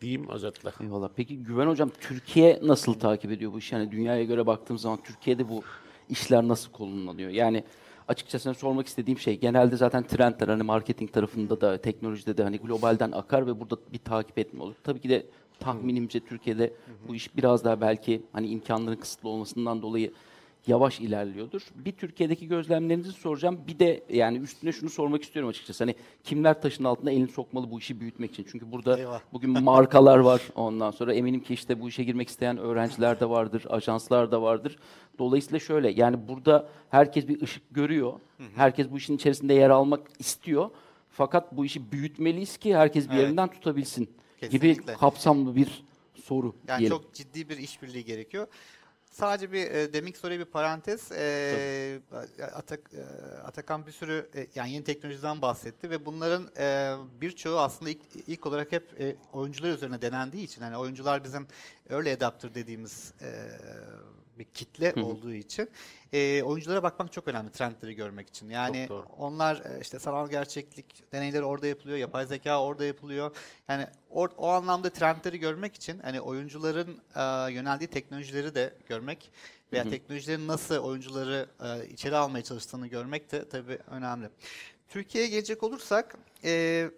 Diyeyim 0.01 0.29
özetle. 0.29 0.71
Eyvallah. 0.81 1.09
Peki 1.15 1.37
Güven 1.43 1.67
Hocam 1.67 1.91
Türkiye 2.01 2.59
nasıl 2.63 2.93
takip 2.93 3.31
ediyor 3.31 3.53
bu 3.53 3.59
işi? 3.59 3.75
Yani 3.75 3.91
dünyaya 3.91 4.23
göre 4.23 4.45
baktığım 4.45 4.77
zaman 4.77 4.99
Türkiye'de 5.03 5.49
bu 5.49 5.63
işler 6.09 6.47
nasıl 6.47 6.71
konumlanıyor? 6.71 7.29
Yani 7.29 7.63
açıkçası 8.07 8.53
sormak 8.53 8.87
istediğim 8.87 9.19
şey 9.19 9.39
genelde 9.39 9.77
zaten 9.77 10.03
trendler 10.03 10.47
hani 10.47 10.63
marketing 10.63 11.13
tarafında 11.13 11.61
da 11.61 11.81
teknolojide 11.81 12.37
de 12.37 12.43
hani 12.43 12.57
globalden 12.57 13.11
akar 13.11 13.47
ve 13.47 13.59
burada 13.59 13.77
bir 13.93 13.99
takip 13.99 14.39
etme 14.39 14.63
olur. 14.63 14.75
Tabii 14.83 14.99
ki 14.99 15.09
de 15.09 15.25
tahminimce 15.59 16.19
Türkiye'de 16.19 16.73
bu 17.07 17.15
iş 17.15 17.35
biraz 17.37 17.63
daha 17.63 17.81
belki 17.81 18.21
hani 18.33 18.47
imkanların 18.47 18.95
kısıtlı 18.95 19.29
olmasından 19.29 19.81
dolayı 19.81 20.13
yavaş 20.67 20.99
ilerliyordur. 20.99 21.61
Bir 21.75 21.91
Türkiye'deki 21.91 22.47
gözlemlerinizi 22.47 23.11
soracağım. 23.11 23.59
Bir 23.67 23.79
de 23.79 24.03
yani 24.09 24.37
üstüne 24.37 24.71
şunu 24.71 24.89
sormak 24.89 25.23
istiyorum 25.23 25.49
açıkçası. 25.49 25.83
Hani 25.83 25.95
kimler 26.23 26.61
taşın 26.61 26.83
altına 26.83 27.11
elini 27.11 27.27
sokmalı 27.27 27.71
bu 27.71 27.79
işi 27.79 27.99
büyütmek 27.99 28.31
için? 28.31 28.45
Çünkü 28.51 28.71
burada 28.71 28.97
Eyvah. 28.99 29.19
bugün 29.33 29.63
markalar 29.63 30.17
var 30.17 30.41
ondan 30.55 30.91
sonra. 30.91 31.13
Eminim 31.13 31.39
ki 31.43 31.53
işte 31.53 31.81
bu 31.81 31.89
işe 31.89 32.03
girmek 32.03 32.29
isteyen 32.29 32.57
öğrenciler 32.57 33.19
de 33.19 33.29
vardır, 33.29 33.65
ajanslar 33.69 34.31
da 34.31 34.41
vardır. 34.41 34.77
Dolayısıyla 35.19 35.59
şöyle 35.59 35.89
yani 35.89 36.27
burada 36.27 36.69
herkes 36.89 37.27
bir 37.27 37.41
ışık 37.41 37.63
görüyor. 37.71 38.13
Herkes 38.55 38.91
bu 38.91 38.97
işin 38.97 39.15
içerisinde 39.15 39.53
yer 39.53 39.69
almak 39.69 40.07
istiyor. 40.19 40.69
Fakat 41.09 41.57
bu 41.57 41.65
işi 41.65 41.91
büyütmeliyiz 41.91 42.57
ki 42.57 42.75
herkes 42.75 43.05
bir 43.09 43.13
Evet. 43.13 43.23
yerinden 43.23 43.47
tutabilsin 43.47 44.09
gibi 44.41 44.51
Kesinlikle. 44.51 44.93
kapsamlı 44.93 45.55
bir 45.55 45.83
soru 46.23 46.55
Yani 46.67 46.79
diyelim. 46.79 46.97
çok 46.97 47.13
ciddi 47.13 47.49
bir 47.49 47.57
işbirliği 47.57 48.05
gerekiyor. 48.05 48.47
Sadece 49.17 49.51
bir 49.51 49.71
e, 49.71 49.93
deminki 49.93 50.17
soruya 50.19 50.39
bir 50.39 50.45
parantez. 50.45 51.11
E, 51.11 51.99
Atak, 52.55 52.79
e, 52.93 53.01
Atakan 53.37 53.85
bir 53.87 53.91
sürü 53.91 54.29
e, 54.35 54.47
yani 54.55 54.71
yeni 54.71 54.83
teknolojiden 54.83 55.41
bahsetti 55.41 55.89
ve 55.89 56.05
bunların 56.05 56.49
e, 56.57 56.95
birçoğu 57.21 57.59
aslında 57.59 57.91
ilk, 57.91 58.01
ilk 58.27 58.45
olarak 58.45 58.71
hep 58.71 59.01
e, 59.01 59.15
oyuncular 59.33 59.69
üzerine 59.69 60.01
denendiği 60.01 60.43
için 60.43 60.61
hani 60.61 60.77
oyuncular 60.77 61.23
bizim 61.23 61.47
early 61.89 62.11
adapter 62.11 62.55
dediğimiz 62.55 63.13
e, 63.21 63.27
bir 64.39 64.43
kitle 64.43 64.93
olduğu 65.03 65.33
için 65.33 65.69
e, 66.13 66.43
oyunculara 66.43 66.83
bakmak 66.83 67.13
çok 67.13 67.27
önemli 67.27 67.51
trendleri 67.51 67.95
görmek 67.95 68.27
için. 68.27 68.49
Yani 68.49 68.87
onlar 69.17 69.63
işte 69.81 69.99
sanal 69.99 70.29
gerçeklik 70.29 71.11
deneyleri 71.11 71.43
orada 71.43 71.67
yapılıyor, 71.67 71.97
yapay 71.97 72.25
zeka 72.25 72.61
orada 72.63 72.85
yapılıyor. 72.85 73.35
Yani 73.69 73.87
or- 74.11 74.35
o 74.37 74.47
anlamda 74.47 74.89
trendleri 74.89 75.39
görmek 75.39 75.75
için 75.75 75.99
hani 75.99 76.21
oyuncuların 76.21 77.01
e, 77.15 77.51
yöneldiği 77.53 77.87
teknolojileri 77.87 78.55
de 78.55 78.73
görmek 78.85 79.31
veya 79.73 79.89
teknolojilerin 79.89 80.47
nasıl 80.47 80.77
oyuncuları 80.77 81.49
e, 81.63 81.87
içeri 81.89 82.15
almaya 82.15 82.43
çalıştığını 82.43 82.87
görmek 82.87 83.31
de 83.31 83.49
tabii 83.49 83.79
önemli. 83.87 84.29
Türkiye'ye 84.87 85.29
gelecek 85.29 85.63
olursak 85.63 86.17
e, 86.43 86.89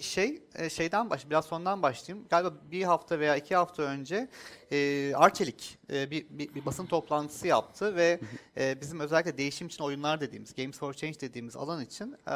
şey 0.00 0.42
e, 0.54 0.70
şeyden 0.70 1.10
baş 1.10 1.30
biraz 1.30 1.44
sondan 1.44 1.82
başlayayım. 1.82 2.26
Galiba 2.30 2.54
bir 2.70 2.82
hafta 2.82 3.18
veya 3.18 3.36
iki 3.36 3.56
hafta 3.56 3.82
önce 3.82 4.28
e, 4.72 5.12
Arçelik 5.14 5.78
e, 5.92 6.10
bir, 6.10 6.26
bir, 6.30 6.54
bir 6.54 6.66
basın 6.66 6.86
toplantısı 6.86 7.46
yaptı 7.46 7.96
ve 7.96 8.20
e, 8.56 8.80
bizim 8.80 9.00
özellikle 9.00 9.38
değişim 9.38 9.66
için 9.66 9.84
oyunlar 9.84 10.20
dediğimiz, 10.20 10.54
Games 10.54 10.78
for 10.78 10.94
Change 10.94 11.20
dediğimiz 11.20 11.56
alan 11.56 11.80
için 11.82 12.12
e, 12.12 12.32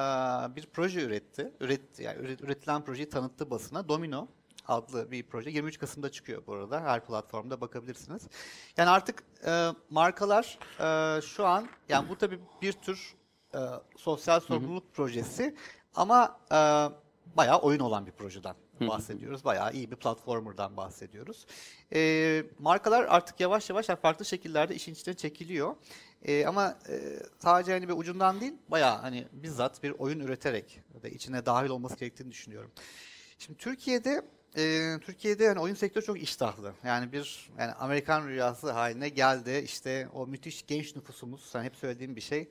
bir 0.57 0.67
proje 0.73 1.01
üretti. 1.01 1.53
Üretti 1.61 2.03
yani 2.03 2.19
üret- 2.19 2.45
üretilen 2.45 2.85
projeyi 2.85 3.09
tanıttı 3.09 3.51
basına. 3.51 3.89
Domino 3.89 4.29
adlı 4.69 5.11
bir 5.11 5.23
proje. 5.23 5.51
23 5.51 5.79
Kasım'da 5.79 6.11
çıkıyor 6.11 6.43
bu 6.47 6.55
arada. 6.55 6.81
Her 6.81 7.05
platformda 7.05 7.61
bakabilirsiniz. 7.61 8.23
Yani 8.77 8.91
artık 8.91 9.23
e, 9.47 9.69
markalar 9.91 10.59
e, 10.81 11.21
şu 11.23 11.47
an 11.47 11.69
yani 11.89 12.09
bu 12.09 12.19
tabii 12.19 12.41
bir 12.63 12.73
tür 12.73 13.15
e, 13.55 13.59
sosyal 13.97 14.41
sorumluluk 14.41 14.95
projesi 14.95 15.57
ama 15.95 16.39
e, 16.53 16.59
bayağı 17.37 17.59
oyun 17.59 17.81
olan 17.81 18.07
bir 18.07 18.13
projeden 18.13 18.55
bahsediyoruz. 18.81 19.45
Bayağı 19.45 19.73
iyi 19.73 19.91
bir 19.91 19.97
platformer'dan 19.97 20.77
bahsediyoruz. 20.77 21.47
E, 21.95 22.43
markalar 22.59 23.07
artık 23.09 23.41
yavaş 23.41 23.71
yavaş 23.71 23.87
farklı 23.87 24.25
şekillerde 24.25 24.75
işin 24.75 24.93
içine 24.93 25.15
çekiliyor. 25.15 25.77
E, 26.23 26.47
ama 26.47 26.79
e, 26.89 27.01
sadece 27.39 27.73
hani 27.73 27.89
bir 27.89 27.95
ucundan 27.95 28.41
değil 28.41 28.55
bayağı 28.69 28.99
hani 28.99 29.27
bizzat 29.33 29.83
bir 29.83 29.91
oyun 29.91 30.21
üreterek 30.21 30.81
de 31.03 31.11
içine 31.11 31.47
dahil 31.47 31.69
olması 31.69 31.97
gerektiğini 31.97 32.31
düşünüyorum. 32.31 32.71
Şimdi 33.39 33.59
Türkiye'de 33.59 34.23
e, 34.57 34.95
Türkiye'de 35.01 35.45
yani 35.45 35.61
oyun 35.61 35.75
sektörü 35.75 36.05
çok 36.05 36.23
iştahlı. 36.23 36.73
Yani 36.85 37.13
bir 37.13 37.51
yani 37.59 37.73
Amerikan 37.73 38.29
rüyası 38.29 38.71
haline 38.71 39.09
geldi. 39.09 39.63
İşte 39.65 40.09
o 40.15 40.27
müthiş 40.27 40.67
genç 40.67 40.97
nüfusumuz, 40.97 41.45
sen 41.45 41.65
hep 41.65 41.77
söylediğim 41.77 42.17
bir 42.17 42.21
şey. 42.21 42.49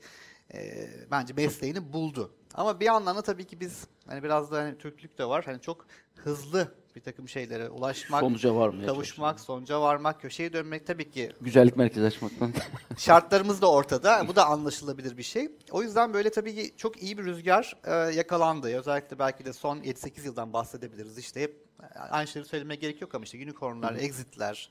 E, 0.54 0.90
bence 1.12 1.34
mesleğini 1.34 1.94
buldu. 1.94 2.32
Ama 2.54 2.80
bir 2.80 2.86
yandan 2.86 3.18
da 3.18 3.22
tabii 3.22 3.46
ki 3.48 3.60
biz 3.60 3.88
hani 4.08 4.24
biraz 4.24 4.52
da 4.52 4.58
hani 4.58 4.78
Türklük 4.78 5.18
de 5.18 5.25
var. 5.25 5.46
Hani 5.46 5.62
çok 5.62 5.86
hızlı 6.16 6.75
bir 6.96 7.02
takım 7.02 7.30
şeylere 7.30 7.70
ulaşmak, 7.70 8.20
Sonuca 8.20 8.56
varmaya 8.56 8.86
kavuşmak, 8.86 9.40
sonuca 9.40 9.82
varmak, 9.82 10.22
köşeye 10.22 10.54
dönmek 10.54 10.88
tabii 10.88 11.12
ki 11.12 11.32
Güzellik 11.42 11.78
merkezi 11.78 12.06
açmaktan. 12.06 12.54
Şartlarımız 12.98 13.62
da 13.62 13.72
ortada. 13.72 14.28
Bu 14.28 14.36
da 14.36 14.46
anlaşılabilir 14.46 15.18
bir 15.18 15.24
şey. 15.24 15.52
O 15.72 15.84
yüzden 15.84 16.14
böyle 16.14 16.30
tabii 16.30 16.56
ki 16.56 16.74
çok 16.78 17.04
iyi 17.04 17.18
bir 17.18 17.24
rüzgar 17.24 17.78
e, 17.84 17.92
yakalandı. 17.94 18.78
Özellikle 18.78 19.20
belki 19.20 19.46
de 19.46 19.54
son 19.54 19.78
7-8 19.78 20.25
yıldan 20.25 20.54
bahsedebiliriz. 20.54 21.18
İşte 21.18 21.42
hep 21.42 21.66
aynı 22.10 22.28
şeyleri 22.28 22.50
söylemeye 22.50 22.80
gerek 22.80 23.02
yok 23.02 23.16
ama 23.16 23.24
işte 23.24 23.38
unicornlar, 23.38 23.96
exitler, 23.96 24.70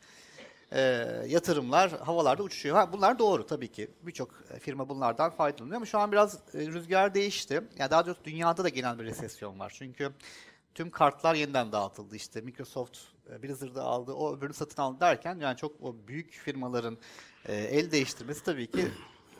e, 0.75 0.81
yatırımlar 1.29 2.01
havalarda 2.01 2.43
uçuşuyor. 2.43 2.77
Ha, 2.77 2.93
bunlar 2.93 3.19
doğru 3.19 3.47
tabii 3.47 3.69
ki. 3.73 3.91
Birçok 4.03 4.31
e, 4.51 4.59
firma 4.59 4.89
bunlardan 4.89 5.31
faydalanıyor 5.31 5.77
ama 5.77 5.87
şu 5.87 5.99
an 5.99 6.13
biraz 6.13 6.35
e, 6.35 6.67
rüzgar 6.67 7.15
değişti. 7.15 7.63
Yani 7.79 7.91
daha 7.91 8.07
doğrusu 8.07 8.25
dünyada 8.25 8.65
da 8.65 8.69
genel 8.69 8.99
bir 8.99 9.05
resesyon 9.05 9.59
var. 9.59 9.75
Çünkü 9.79 10.11
tüm 10.75 10.91
kartlar 10.91 11.35
yeniden 11.35 11.73
dağıtıldı. 11.73 12.17
İşte 12.17 12.41
Microsoft 12.41 12.99
e, 13.31 13.43
Blizzard'ı 13.43 13.83
aldı, 13.83 14.13
o 14.13 14.37
öbürünü 14.37 14.55
satın 14.55 14.83
aldı 14.83 15.01
derken 15.01 15.39
yani 15.39 15.57
çok 15.57 15.83
o 15.83 15.97
büyük 16.09 16.33
firmaların 16.33 16.99
e, 17.49 17.55
el 17.55 17.91
değiştirmesi 17.91 18.45
tabii 18.45 18.71
ki 18.71 18.89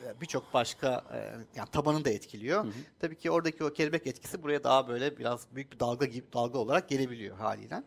e, 0.05 0.21
birçok 0.21 0.53
başka 0.53 1.03
e, 1.13 1.17
yani 1.55 1.69
tabanını 1.71 2.05
da 2.05 2.09
etkiliyor. 2.09 2.65
Tabii 2.99 3.17
ki 3.17 3.31
oradaki 3.31 3.63
o 3.63 3.73
kelebek 3.73 4.07
etkisi 4.07 4.43
buraya 4.43 4.63
daha 4.63 4.87
böyle 4.87 5.17
biraz 5.17 5.47
büyük 5.55 5.71
bir 5.71 5.79
dalga 5.79 6.05
gibi 6.05 6.33
dalga 6.33 6.59
olarak 6.59 6.89
gelebiliyor 6.89 7.37
haliyle. 7.37 7.83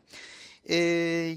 E, 0.65 0.77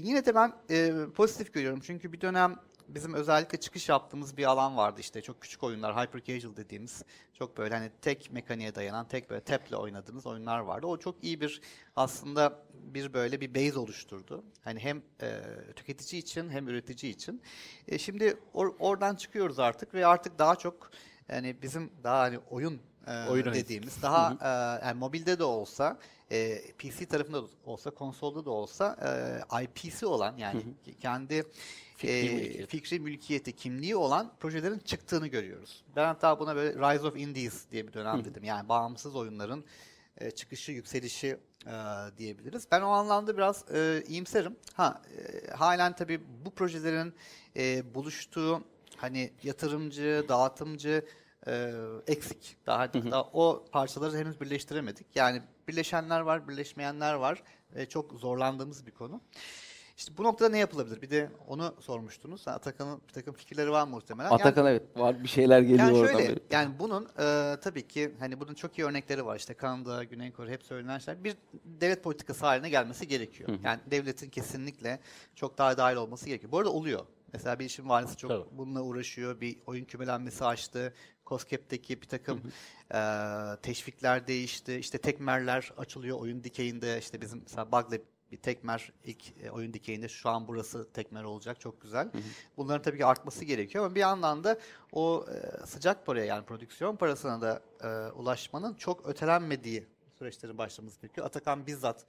yine 0.02 0.26
de 0.26 0.34
ben 0.34 0.52
e, 0.70 0.92
pozitif 1.14 1.52
görüyorum 1.52 1.80
çünkü 1.82 2.12
bir 2.12 2.20
dönem 2.20 2.56
bizim 2.88 3.14
özellikle 3.14 3.60
çıkış 3.60 3.88
yaptığımız 3.88 4.36
bir 4.36 4.44
alan 4.44 4.76
vardı 4.76 5.00
işte 5.00 5.22
çok 5.22 5.40
küçük 5.40 5.62
oyunlar 5.62 5.96
hyper 5.96 6.24
casual 6.24 6.56
dediğimiz 6.56 7.02
çok 7.34 7.58
böyle 7.58 7.74
hani 7.74 7.90
tek 8.02 8.32
mekaniğe 8.32 8.74
dayanan 8.74 9.08
tek 9.08 9.30
böyle 9.30 9.40
taple 9.40 9.76
oynadığımız 9.76 10.26
oyunlar 10.26 10.58
vardı. 10.58 10.86
O 10.86 10.96
çok 10.96 11.24
iyi 11.24 11.40
bir 11.40 11.60
aslında 11.96 12.58
bir 12.74 13.12
böyle 13.12 13.40
bir 13.40 13.54
base 13.54 13.78
oluşturdu. 13.78 14.44
Hani 14.64 14.80
hem 14.80 15.02
e, 15.22 15.40
tüketici 15.76 16.22
için 16.22 16.50
hem 16.50 16.68
üretici 16.68 17.12
için. 17.12 17.42
E, 17.88 17.98
şimdi 17.98 18.36
or- 18.54 18.76
oradan 18.78 19.16
çıkıyoruz 19.16 19.58
artık 19.58 19.94
ve 19.94 20.06
artık 20.06 20.38
daha 20.38 20.56
çok 20.56 20.90
yani 21.28 21.56
bizim 21.62 21.92
daha 22.04 22.20
hani 22.20 22.38
oyun 22.38 22.80
e, 23.06 23.28
Oyun 23.28 23.54
dediğimiz 23.54 24.02
daha 24.02 24.36
e, 24.40 24.86
yani 24.86 24.98
mobilde 24.98 25.38
de 25.38 25.44
olsa 25.44 25.98
e, 26.30 26.62
PC 26.78 27.06
tarafında 27.06 27.42
da 27.42 27.46
olsa 27.66 27.90
konsolda 27.90 28.44
da 28.44 28.50
olsa 28.50 28.96
e, 29.52 29.64
IP'si 29.64 30.06
olan 30.06 30.36
yani 30.36 30.62
kendi 31.00 31.44
Fikri 31.96 32.10
e, 32.10 32.34
mülkiyet. 32.34 32.70
fikri 32.70 33.00
mülkiyeti, 33.00 33.52
kimliği 33.52 33.96
olan 33.96 34.32
projelerin 34.40 34.78
çıktığını 34.78 35.26
görüyoruz. 35.26 35.84
Ben 35.96 36.04
hatta 36.04 36.40
buna 36.40 36.56
böyle 36.56 36.72
Rise 36.74 37.06
of 37.06 37.16
Indies 37.16 37.70
diye 37.70 37.86
bir 37.88 37.92
dönem 37.92 38.24
dedim. 38.24 38.44
Yani 38.44 38.68
bağımsız 38.68 39.16
oyunların 39.16 39.64
e, 40.18 40.30
çıkışı, 40.30 40.72
yükselişi 40.72 41.36
e, 41.66 41.72
diyebiliriz. 42.18 42.66
Ben 42.70 42.80
o 42.80 42.88
anlamda 42.88 43.36
biraz 43.36 43.64
e, 43.74 44.04
iyimserim. 44.08 44.56
Ha, 44.74 45.02
e, 45.18 45.50
halen 45.50 45.96
tabii 45.96 46.20
bu 46.44 46.50
projelerin 46.50 47.14
e, 47.56 47.94
buluştuğu 47.94 48.64
hani 48.96 49.32
yatırımcı, 49.42 50.24
dağıtımcı 50.28 51.04
e, 51.46 51.72
eksik. 52.06 52.56
Daha, 52.66 52.94
daha 52.94 53.22
o 53.22 53.64
parçaları 53.72 54.16
henüz 54.16 54.40
birleştiremedik. 54.40 55.06
Yani 55.14 55.42
birleşenler 55.68 56.20
var, 56.20 56.48
birleşmeyenler 56.48 57.14
var. 57.14 57.42
E, 57.74 57.86
çok 57.86 58.12
zorlandığımız 58.12 58.86
bir 58.86 58.90
konu. 58.90 59.20
İşte 59.96 60.12
bu 60.18 60.22
noktada 60.22 60.48
ne 60.50 60.58
yapılabilir? 60.58 61.02
Bir 61.02 61.10
de 61.10 61.30
onu 61.48 61.74
sormuştunuz. 61.80 62.48
Atakan'ın 62.48 63.00
bir 63.08 63.12
takım 63.12 63.34
fikirleri 63.34 63.70
var 63.70 63.86
muhtemelen. 63.86 64.30
Yani- 64.30 64.40
Atakan 64.40 64.66
evet 64.66 64.82
var 64.96 65.22
bir 65.22 65.28
şeyler 65.28 65.60
geliyor 65.60 65.78
yani 65.78 65.98
oradan. 65.98 66.12
şöyle, 66.12 66.28
böyle. 66.28 66.40
yani 66.50 66.78
bunun 66.78 67.04
e, 67.18 67.56
tabii 67.60 67.88
ki 67.88 68.14
hani 68.18 68.40
bunun 68.40 68.54
çok 68.54 68.78
iyi 68.78 68.84
örnekleri 68.84 69.26
var. 69.26 69.36
İşte 69.36 69.54
Kanada, 69.54 70.04
Güney 70.04 70.32
Kore 70.32 70.50
hep 70.50 70.62
söylenen 70.62 70.98
şeyler. 70.98 71.24
Bir 71.24 71.36
devlet 71.64 72.04
politikası 72.04 72.46
haline 72.46 72.68
gelmesi 72.70 73.08
gerekiyor. 73.08 73.50
Yani 73.64 73.80
devletin 73.90 74.30
kesinlikle 74.30 75.00
çok 75.34 75.58
daha 75.58 75.76
dahil 75.76 75.96
olması 75.96 76.26
gerekiyor. 76.26 76.52
Bu 76.52 76.58
arada 76.58 76.70
oluyor. 76.72 77.00
Mesela 77.32 77.58
bir 77.58 77.64
işin 77.64 77.88
valisi 77.88 78.16
çok 78.16 78.30
Tabii. 78.30 78.44
bununla 78.52 78.82
uğraşıyor. 78.82 79.40
Bir 79.40 79.58
oyun 79.66 79.84
kümelenmesi 79.84 80.44
açtı. 80.44 80.94
COSGAP'teki 81.32 82.02
bir 82.02 82.08
takım 82.08 82.42
e, 82.94 83.00
teşvikler 83.62 84.26
değişti. 84.26 84.74
İşte 84.74 84.98
tekmerler 84.98 85.72
açılıyor 85.76 86.20
oyun 86.20 86.44
dikeyinde. 86.44 86.98
İşte 86.98 87.20
bizim 87.20 87.40
mesela 87.42 87.72
Bug'la 87.72 87.98
bir 88.32 88.36
tekmer 88.36 88.92
ilk 89.04 89.42
e, 89.42 89.50
oyun 89.50 89.74
dikeyinde 89.74 90.08
şu 90.08 90.30
an 90.30 90.48
burası 90.48 90.92
tekmer 90.92 91.24
olacak. 91.24 91.60
Çok 91.60 91.80
güzel. 91.80 92.10
Bunların 92.56 92.82
tabii 92.82 92.98
ki 92.98 93.06
artması 93.06 93.44
gerekiyor 93.44 93.84
ama 93.84 93.94
bir 93.94 94.00
yandan 94.00 94.44
da 94.44 94.58
o 94.92 95.26
e, 95.28 95.66
sıcak 95.66 96.06
paraya 96.06 96.24
yani 96.24 96.44
prodüksiyon 96.44 96.96
parasına 96.96 97.40
da 97.40 97.62
e, 97.80 98.12
ulaşmanın 98.12 98.74
çok 98.74 99.06
ötelenmediği 99.06 99.86
süreçlerin 100.18 100.58
başlaması 100.58 101.00
gerekiyor. 101.00 101.26
Atakan 101.26 101.66
bizzat 101.66 102.06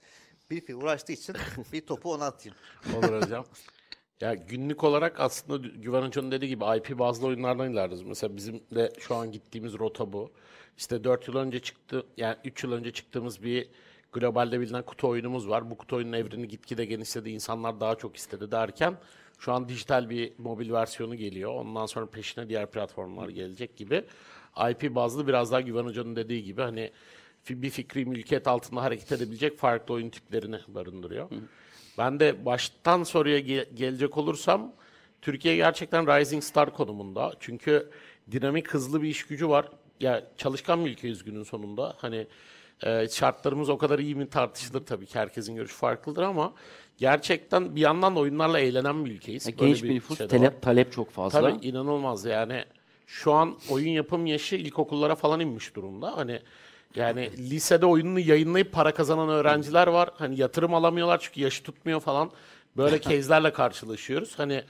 bir 0.50 0.60
fiil 0.60 0.74
uğraştığı 0.74 1.12
için 1.12 1.36
bir 1.72 1.86
topu 1.86 2.12
ona 2.12 2.26
atayım. 2.26 2.56
Olur 2.96 3.22
hocam. 3.22 3.44
Ya 4.20 4.34
günlük 4.34 4.84
olarak 4.84 5.20
aslında 5.20 5.68
Güven 5.68 6.02
Hoca'nın 6.02 6.30
dediği 6.30 6.48
gibi 6.48 6.64
IP 6.76 6.98
bazlı 6.98 7.26
oyunlardan 7.26 7.72
ilerliyoruz. 7.72 8.02
Mesela 8.06 8.36
bizim 8.36 8.62
de 8.74 8.92
şu 8.98 9.14
an 9.14 9.32
gittiğimiz 9.32 9.78
rota 9.78 10.12
bu. 10.12 10.30
İşte 10.78 11.04
4 11.04 11.28
yıl 11.28 11.36
önce 11.36 11.60
çıktı, 11.60 12.06
yani 12.16 12.36
3 12.44 12.64
yıl 12.64 12.72
önce 12.72 12.92
çıktığımız 12.92 13.42
bir 13.42 13.68
globalde 14.12 14.60
bilinen 14.60 14.82
kutu 14.82 15.08
oyunumuz 15.08 15.48
var. 15.48 15.70
Bu 15.70 15.76
kutu 15.78 15.96
oyunun 15.96 16.12
evreni 16.12 16.48
gitgide 16.48 16.84
genişledi, 16.84 17.30
insanlar 17.30 17.80
daha 17.80 17.94
çok 17.94 18.16
istedi 18.16 18.50
derken 18.50 18.96
şu 19.38 19.52
an 19.52 19.68
dijital 19.68 20.10
bir 20.10 20.32
mobil 20.38 20.72
versiyonu 20.72 21.14
geliyor. 21.14 21.54
Ondan 21.54 21.86
sonra 21.86 22.06
peşine 22.06 22.48
diğer 22.48 22.70
platformlar 22.70 23.28
gelecek 23.28 23.76
gibi. 23.76 24.04
IP 24.70 24.94
bazlı 24.94 25.26
biraz 25.28 25.52
daha 25.52 25.60
Güven 25.60 25.84
Hoca'nın 25.84 26.16
dediği 26.16 26.44
gibi 26.44 26.62
hani 26.62 26.90
bir 27.50 27.70
fikri 27.70 28.06
mülkiyet 28.06 28.48
altında 28.48 28.82
hareket 28.82 29.12
edebilecek 29.12 29.58
farklı 29.58 29.94
oyun 29.94 30.10
tiplerini 30.10 30.58
barındırıyor. 30.68 31.30
Ben 31.98 32.20
de 32.20 32.44
baştan 32.46 33.02
soruya 33.02 33.38
ge- 33.40 33.74
gelecek 33.74 34.16
olursam 34.18 34.72
Türkiye 35.22 35.56
gerçekten 35.56 36.06
rising 36.06 36.42
star 36.42 36.72
konumunda. 36.74 37.32
Çünkü 37.40 37.90
dinamik 38.30 38.68
hızlı 38.70 39.02
bir 39.02 39.08
iş 39.08 39.26
gücü 39.26 39.48
var. 39.48 39.68
Ya 40.00 40.24
çalışkan 40.36 40.84
bir 40.84 40.90
ülkeyiz 40.90 41.24
günün 41.24 41.42
sonunda. 41.42 41.94
Hani 41.98 42.26
e, 42.82 43.08
şartlarımız 43.08 43.68
o 43.68 43.78
kadar 43.78 43.98
iyi 43.98 44.14
mi 44.14 44.30
tartışılır 44.30 44.86
tabii 44.86 45.06
ki 45.06 45.18
herkesin 45.18 45.54
görüşü 45.54 45.74
farklıdır 45.74 46.22
ama 46.22 46.52
gerçekten 46.98 47.76
bir 47.76 47.80
yandan 47.80 48.16
da 48.16 48.20
oyunlarla 48.20 48.58
eğlenen 48.58 49.04
bir 49.04 49.10
ülkeyiz. 49.10 49.46
Ya 49.46 49.58
Böyle 49.58 49.70
genç 49.72 49.82
bir 49.82 49.94
nüfus, 49.94 50.18
şey 50.18 50.26
talep, 50.26 50.62
talep 50.62 50.92
çok 50.92 51.10
fazla. 51.10 51.40
Tabii 51.40 51.66
inanılmaz 51.66 52.24
yani. 52.24 52.64
Şu 53.06 53.32
an 53.32 53.58
oyun 53.70 53.88
yapım 53.90 54.26
yaşı 54.26 54.56
ilkokullara 54.56 55.14
falan 55.14 55.40
inmiş 55.40 55.76
durumda. 55.76 56.16
Hani 56.16 56.40
yani 56.96 57.30
lisede 57.50 57.86
oyununu 57.86 58.20
yayınlayıp 58.20 58.72
para 58.72 58.94
kazanan 58.94 59.28
öğrenciler 59.28 59.86
var. 59.86 60.10
Hani 60.18 60.40
yatırım 60.40 60.74
alamıyorlar 60.74 61.18
çünkü 61.20 61.40
yaşı 61.40 61.62
tutmuyor 61.62 62.00
falan. 62.00 62.30
Böyle 62.76 63.00
case'lerle 63.00 63.52
karşılaşıyoruz. 63.52 64.38
Hani 64.38 64.64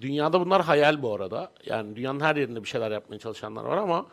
Dünyada 0.00 0.40
bunlar 0.40 0.64
hayal 0.64 1.02
bu 1.02 1.14
arada. 1.14 1.52
Yani 1.66 1.96
dünyanın 1.96 2.20
her 2.20 2.36
yerinde 2.36 2.62
bir 2.62 2.68
şeyler 2.68 2.90
yapmaya 2.90 3.18
çalışanlar 3.18 3.64
var 3.64 3.76
ama 3.76 4.06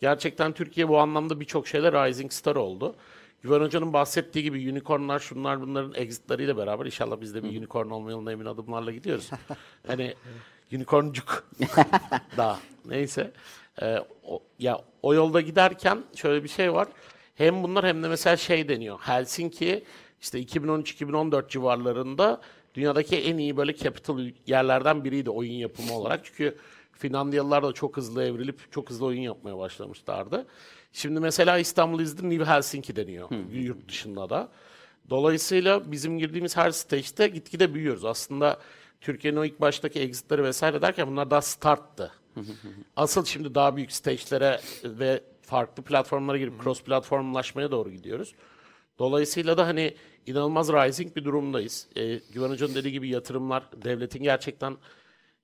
gerçekten 0.00 0.52
Türkiye 0.52 0.88
bu 0.88 0.98
anlamda 0.98 1.40
birçok 1.40 1.68
şeyle 1.68 1.92
rising 1.92 2.32
star 2.32 2.56
oldu. 2.56 2.94
Güven 3.42 3.60
Hoca'nın 3.60 3.92
bahsettiği 3.92 4.44
gibi 4.44 4.72
unicornlar 4.72 5.18
şunlar 5.18 5.60
bunların 5.60 5.94
exit'leriyle 5.94 6.56
beraber 6.56 6.86
inşallah 6.86 7.20
biz 7.20 7.34
de 7.34 7.42
bir 7.42 7.60
unicorn 7.60 7.90
olma 7.90 8.10
yoluna 8.10 8.32
emin 8.32 8.44
adımlarla 8.44 8.92
gidiyoruz. 8.92 9.30
hani 9.86 10.14
unicorncuk 10.72 11.44
daha 12.36 12.58
neyse. 12.84 13.32
Ee, 13.82 13.98
o, 14.24 14.42
ya 14.58 14.80
o 15.02 15.14
yolda 15.14 15.40
giderken 15.40 16.04
şöyle 16.14 16.44
bir 16.44 16.48
şey 16.48 16.72
var. 16.72 16.88
Hem 17.34 17.62
bunlar 17.62 17.86
hem 17.86 18.02
de 18.02 18.08
mesela 18.08 18.36
şey 18.36 18.68
deniyor. 18.68 18.98
Helsinki 19.00 19.84
işte 20.20 20.42
2013-2014 20.42 21.48
civarlarında 21.48 22.40
dünyadaki 22.74 23.16
en 23.16 23.38
iyi 23.38 23.56
böyle 23.56 23.76
capital 23.76 24.30
yerlerden 24.46 25.04
biriydi 25.04 25.30
oyun 25.30 25.52
yapımı 25.52 25.94
olarak. 25.94 26.20
Çünkü 26.24 26.58
Finlandiyalılar 26.92 27.62
da 27.62 27.72
çok 27.72 27.96
hızlı 27.96 28.24
evrilip 28.24 28.72
çok 28.72 28.90
hızlı 28.90 29.06
oyun 29.06 29.20
yapmaya 29.20 29.58
başlamışlardı. 29.58 30.46
Şimdi 30.92 31.20
mesela 31.20 31.58
İstanbul 31.58 32.00
is 32.00 32.16
the 32.16 32.30
New 32.30 32.44
Helsinki 32.44 32.96
deniyor 32.96 33.28
yurt 33.52 33.88
dışında 33.88 34.30
da. 34.30 34.48
Dolayısıyla 35.10 35.92
bizim 35.92 36.18
girdiğimiz 36.18 36.56
her 36.56 36.70
stage'de 36.70 37.28
gitgide 37.28 37.74
büyüyoruz. 37.74 38.04
Aslında 38.04 38.58
Türkiye'nin 39.00 39.38
o 39.38 39.44
ilk 39.44 39.60
baştaki 39.60 40.00
exitleri 40.00 40.44
vesaire 40.44 40.82
derken 40.82 41.06
bunlar 41.08 41.30
daha 41.30 41.42
starttı. 41.42 42.12
Asıl 42.96 43.24
şimdi 43.24 43.54
daha 43.54 43.76
büyük 43.76 43.92
stage'lere 43.92 44.60
ve 44.84 45.20
farklı 45.42 45.82
platformlara 45.82 46.38
girip 46.38 46.62
cross 46.62 46.82
platformlaşmaya 46.82 47.70
doğru 47.70 47.90
gidiyoruz. 47.90 48.34
Dolayısıyla 48.98 49.56
da 49.56 49.66
hani 49.66 49.94
inanılmaz 50.26 50.68
rising 50.68 51.16
bir 51.16 51.24
durumdayız. 51.24 51.88
Ee, 51.96 52.20
Güven 52.32 52.50
Hoca'nın 52.50 52.74
dediği 52.74 52.92
gibi 52.92 53.08
yatırımlar 53.08 53.62
devletin 53.84 54.22
gerçekten 54.22 54.76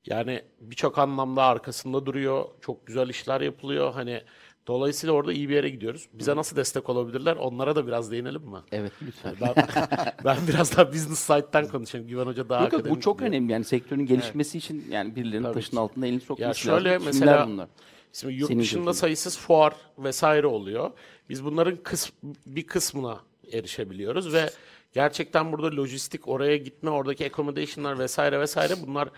yani 0.07 0.42
birçok 0.61 0.99
anlamda 0.99 1.42
arkasında 1.42 2.07
duruyor. 2.07 2.45
Çok 2.61 2.87
güzel 2.87 3.09
işler 3.09 3.40
yapılıyor. 3.40 3.92
Hani 3.92 4.23
dolayısıyla 4.68 5.14
orada 5.14 5.32
iyi 5.32 5.48
bir 5.48 5.54
yere 5.54 5.68
gidiyoruz. 5.68 6.08
Bize 6.12 6.37
nasıl 6.37 6.56
destek 6.56 6.88
olabilirler? 6.88 7.37
Onlara 7.37 7.76
da 7.76 7.87
biraz 7.87 8.10
değinelim 8.10 8.42
mi? 8.42 8.58
Evet 8.72 8.92
lütfen. 9.06 9.34
Ben, 9.40 9.54
ben 10.25 10.37
biraz 10.48 10.76
daha 10.76 10.92
business 10.92 11.18
side'den 11.18 11.68
konuşayım. 11.68 12.08
Güven 12.08 12.26
Hoca 12.26 12.48
daha 12.48 12.62
Yok 12.62 12.72
yok 12.72 12.80
bu 12.80 12.84
akademik 12.84 13.02
çok 13.02 13.18
diyor. 13.18 13.30
önemli 13.30 13.52
yani 13.52 13.64
sektörün 13.64 14.06
gelişmesi 14.06 14.58
için 14.58 14.84
yani 14.90 15.16
birilerinin 15.16 15.44
Tabii 15.44 15.54
taşın 15.54 15.70
ki. 15.70 15.78
altında 15.78 16.06
elini 16.06 16.20
sokması 16.20 16.48
Ya 16.48 16.54
şöyle 16.54 16.90
lazım. 16.92 17.06
mesela 17.06 17.32
Kimler 17.32 17.46
bunlar? 17.54 17.68
Şimdi 18.12 18.34
yurt 18.34 18.48
Senin 18.48 18.60
dışında 18.60 18.78
gözünde. 18.80 18.94
sayısız 18.94 19.38
fuar 19.38 19.75
vesaire 19.98 20.46
oluyor. 20.46 20.90
Biz 21.28 21.44
bunların 21.44 21.76
kıs 21.76 22.10
bir 22.46 22.66
kısmına 22.66 23.20
erişebiliyoruz 23.52 24.32
ve 24.32 24.50
gerçekten 24.92 25.52
burada 25.52 25.76
lojistik 25.76 26.28
oraya 26.28 26.56
gitme, 26.56 26.90
oradaki 26.90 27.26
accommodation'lar 27.26 27.98
vesaire 27.98 28.40
vesaire 28.40 28.75
bunlar 28.87 29.08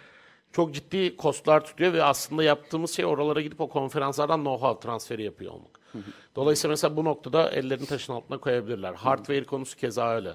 çok 0.53 0.75
ciddi 0.75 1.17
kostlar 1.17 1.65
tutuyor 1.65 1.93
ve 1.93 2.05
aslında 2.05 2.43
yaptığımız 2.43 2.91
şey 2.91 3.05
oralara 3.05 3.41
gidip 3.41 3.61
o 3.61 3.69
konferanslardan 3.69 4.41
know-how 4.41 4.81
transferi 4.81 5.23
yapıyor 5.23 5.53
olmak. 5.53 5.81
Dolayısıyla 6.37 6.73
mesela 6.73 6.97
bu 6.97 7.05
noktada 7.05 7.51
ellerini 7.51 7.87
taşın 7.87 8.13
altına 8.13 8.39
koyabilirler. 8.39 8.95
Hardware 8.95 9.45
konusu 9.45 9.77
keza 9.77 10.15
öyle. 10.15 10.35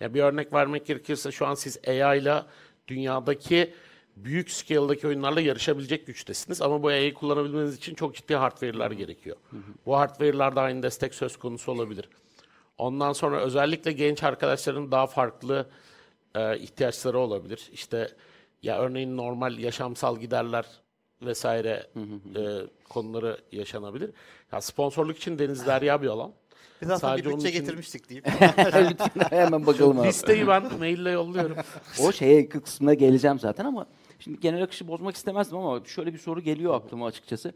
Ya 0.00 0.14
bir 0.14 0.22
örnek 0.22 0.52
vermek 0.52 0.86
gerekirse 0.86 1.32
şu 1.32 1.46
an 1.46 1.54
siz 1.54 1.78
AI 1.88 2.18
ile 2.18 2.42
dünyadaki 2.88 3.74
büyük 4.16 4.50
scale'daki 4.50 5.06
oyunlarla 5.06 5.40
yarışabilecek 5.40 6.06
güçtesiniz 6.06 6.62
ama 6.62 6.82
bu 6.82 6.88
AI'yi 6.88 7.14
kullanabilmeniz 7.14 7.76
için 7.76 7.94
çok 7.94 8.14
ciddi 8.14 8.34
hardware'lar 8.34 8.90
gerekiyor. 8.90 9.36
Bu 9.86 9.96
hardware'larda 9.96 10.60
aynı 10.60 10.82
destek 10.82 11.14
söz 11.14 11.36
konusu 11.36 11.72
olabilir. 11.72 12.08
Ondan 12.78 13.12
sonra 13.12 13.40
özellikle 13.40 13.92
genç 13.92 14.22
arkadaşların 14.22 14.92
daha 14.92 15.06
farklı 15.06 15.66
e, 16.34 16.58
ihtiyaçları 16.58 17.18
olabilir. 17.18 17.70
İşte 17.72 18.08
ya 18.66 18.78
örneğin 18.78 19.16
normal 19.16 19.58
yaşamsal 19.58 20.18
giderler 20.20 20.66
vesaire 21.22 21.86
e, 22.36 22.42
konuları 22.88 23.38
yaşanabilir. 23.52 24.10
Ya 24.52 24.60
sponsorluk 24.60 25.16
için 25.16 25.38
Deniz 25.38 25.66
Derya 25.66 26.02
bir 26.02 26.06
alan. 26.06 26.32
Biz 26.82 26.90
aslında 26.90 26.98
Sadece 27.10 27.30
bir 27.30 27.34
bütçe 27.36 27.48
için- 27.48 27.60
getirmiştik. 27.60 28.10
Lütfen 28.12 29.08
hemen 29.30 29.66
bakalım 29.66 30.00
abi. 30.00 30.08
Listeyi 30.08 30.48
ben 30.48 30.78
maille 30.78 31.10
yolluyorum. 31.10 31.56
O 32.02 32.12
şeye 32.12 32.48
kısmına 32.48 32.94
geleceğim 32.94 33.38
zaten 33.38 33.64
ama 33.64 33.86
şimdi 34.18 34.40
genel 34.40 34.62
akışı 34.62 34.88
bozmak 34.88 35.16
istemezdim 35.16 35.58
ama 35.58 35.84
şöyle 35.84 36.12
bir 36.12 36.18
soru 36.18 36.40
geliyor 36.40 36.74
aklıma 36.74 37.06
açıkçası. 37.06 37.52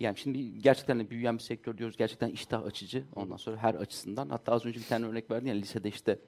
Yani 0.00 0.16
şimdi 0.18 0.58
gerçekten 0.62 1.00
de 1.00 1.10
büyüyen 1.10 1.38
bir 1.38 1.42
sektör 1.42 1.78
diyoruz. 1.78 1.96
Gerçekten 1.96 2.28
iştah 2.28 2.64
açıcı. 2.64 3.04
Ondan 3.16 3.36
sonra 3.36 3.56
her 3.56 3.74
açısından. 3.74 4.28
Hatta 4.28 4.52
az 4.52 4.66
önce 4.66 4.80
bir 4.80 4.86
tane 4.86 5.06
örnek 5.06 5.30
verdin 5.30 5.46
ya 5.48 5.54
lisede 5.54 5.88
işte 5.88 6.18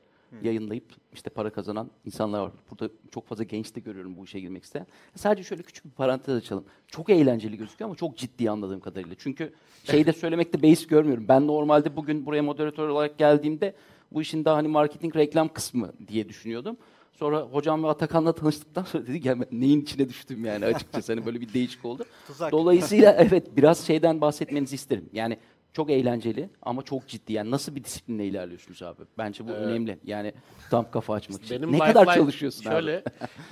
yayınlayıp 0.42 0.84
işte 1.12 1.30
para 1.30 1.50
kazanan 1.50 1.90
insanlar 2.04 2.40
var. 2.40 2.52
Burada 2.70 2.94
çok 3.10 3.26
fazla 3.26 3.44
genç 3.44 3.74
de 3.74 3.80
görüyorum 3.80 4.16
bu 4.16 4.24
işe 4.24 4.40
girmek 4.40 4.64
isteyen. 4.64 4.86
Sadece 5.14 5.42
şöyle 5.42 5.62
küçük 5.62 5.84
bir 5.84 5.90
parantez 5.90 6.36
açalım. 6.36 6.64
Çok 6.88 7.10
eğlenceli 7.10 7.56
gözüküyor 7.56 7.88
ama 7.88 7.96
çok 7.96 8.16
ciddi 8.16 8.50
anladığım 8.50 8.80
kadarıyla. 8.80 9.16
Çünkü 9.18 9.52
şeyde 9.84 10.12
söylemekte 10.12 10.62
beis 10.62 10.86
görmüyorum. 10.86 11.24
Ben 11.28 11.46
normalde 11.46 11.96
bugün 11.96 12.26
buraya 12.26 12.42
moderatör 12.42 12.88
olarak 12.88 13.18
geldiğimde 13.18 13.74
bu 14.12 14.22
işin 14.22 14.44
daha 14.44 14.56
hani 14.56 14.68
marketing 14.68 15.16
reklam 15.16 15.48
kısmı 15.48 15.92
diye 16.08 16.28
düşünüyordum. 16.28 16.76
Sonra 17.12 17.40
hocam 17.40 17.84
ve 17.84 17.88
Atakan'la 17.88 18.32
tanıştıktan 18.32 18.82
sonra 18.82 19.06
dedik 19.06 19.24
ya 19.24 19.40
ben 19.40 19.46
neyin 19.52 19.80
içine 19.80 20.08
düştüm 20.08 20.44
yani 20.44 20.64
açıkçası 20.64 21.12
hani 21.12 21.26
böyle 21.26 21.40
bir 21.40 21.52
değişik 21.54 21.84
oldu. 21.84 22.04
Tuzak. 22.26 22.52
Dolayısıyla 22.52 23.12
evet 23.18 23.56
biraz 23.56 23.86
şeyden 23.86 24.20
bahsetmenizi 24.20 24.74
isterim. 24.74 25.08
Yani 25.12 25.38
çok 25.76 25.90
eğlenceli 25.90 26.50
ama 26.62 26.82
çok 26.82 27.08
ciddi. 27.08 27.32
Yani 27.32 27.50
nasıl 27.50 27.74
bir 27.74 27.84
disiplinle 27.84 28.26
ilerliyorsunuz 28.26 28.82
abi? 28.82 29.02
Bence 29.18 29.48
bu 29.48 29.50
önemli. 29.50 29.98
Yani 30.04 30.34
tam 30.70 30.90
kafa 30.90 31.14
açmak 31.14 31.42
için. 31.42 31.56
Benim 31.56 31.72
ne 31.72 31.76
life 31.76 31.92
kadar 31.92 32.14
çalışıyorsun 32.14 32.62
şöyle, 32.62 32.98
abi? 32.98 33.04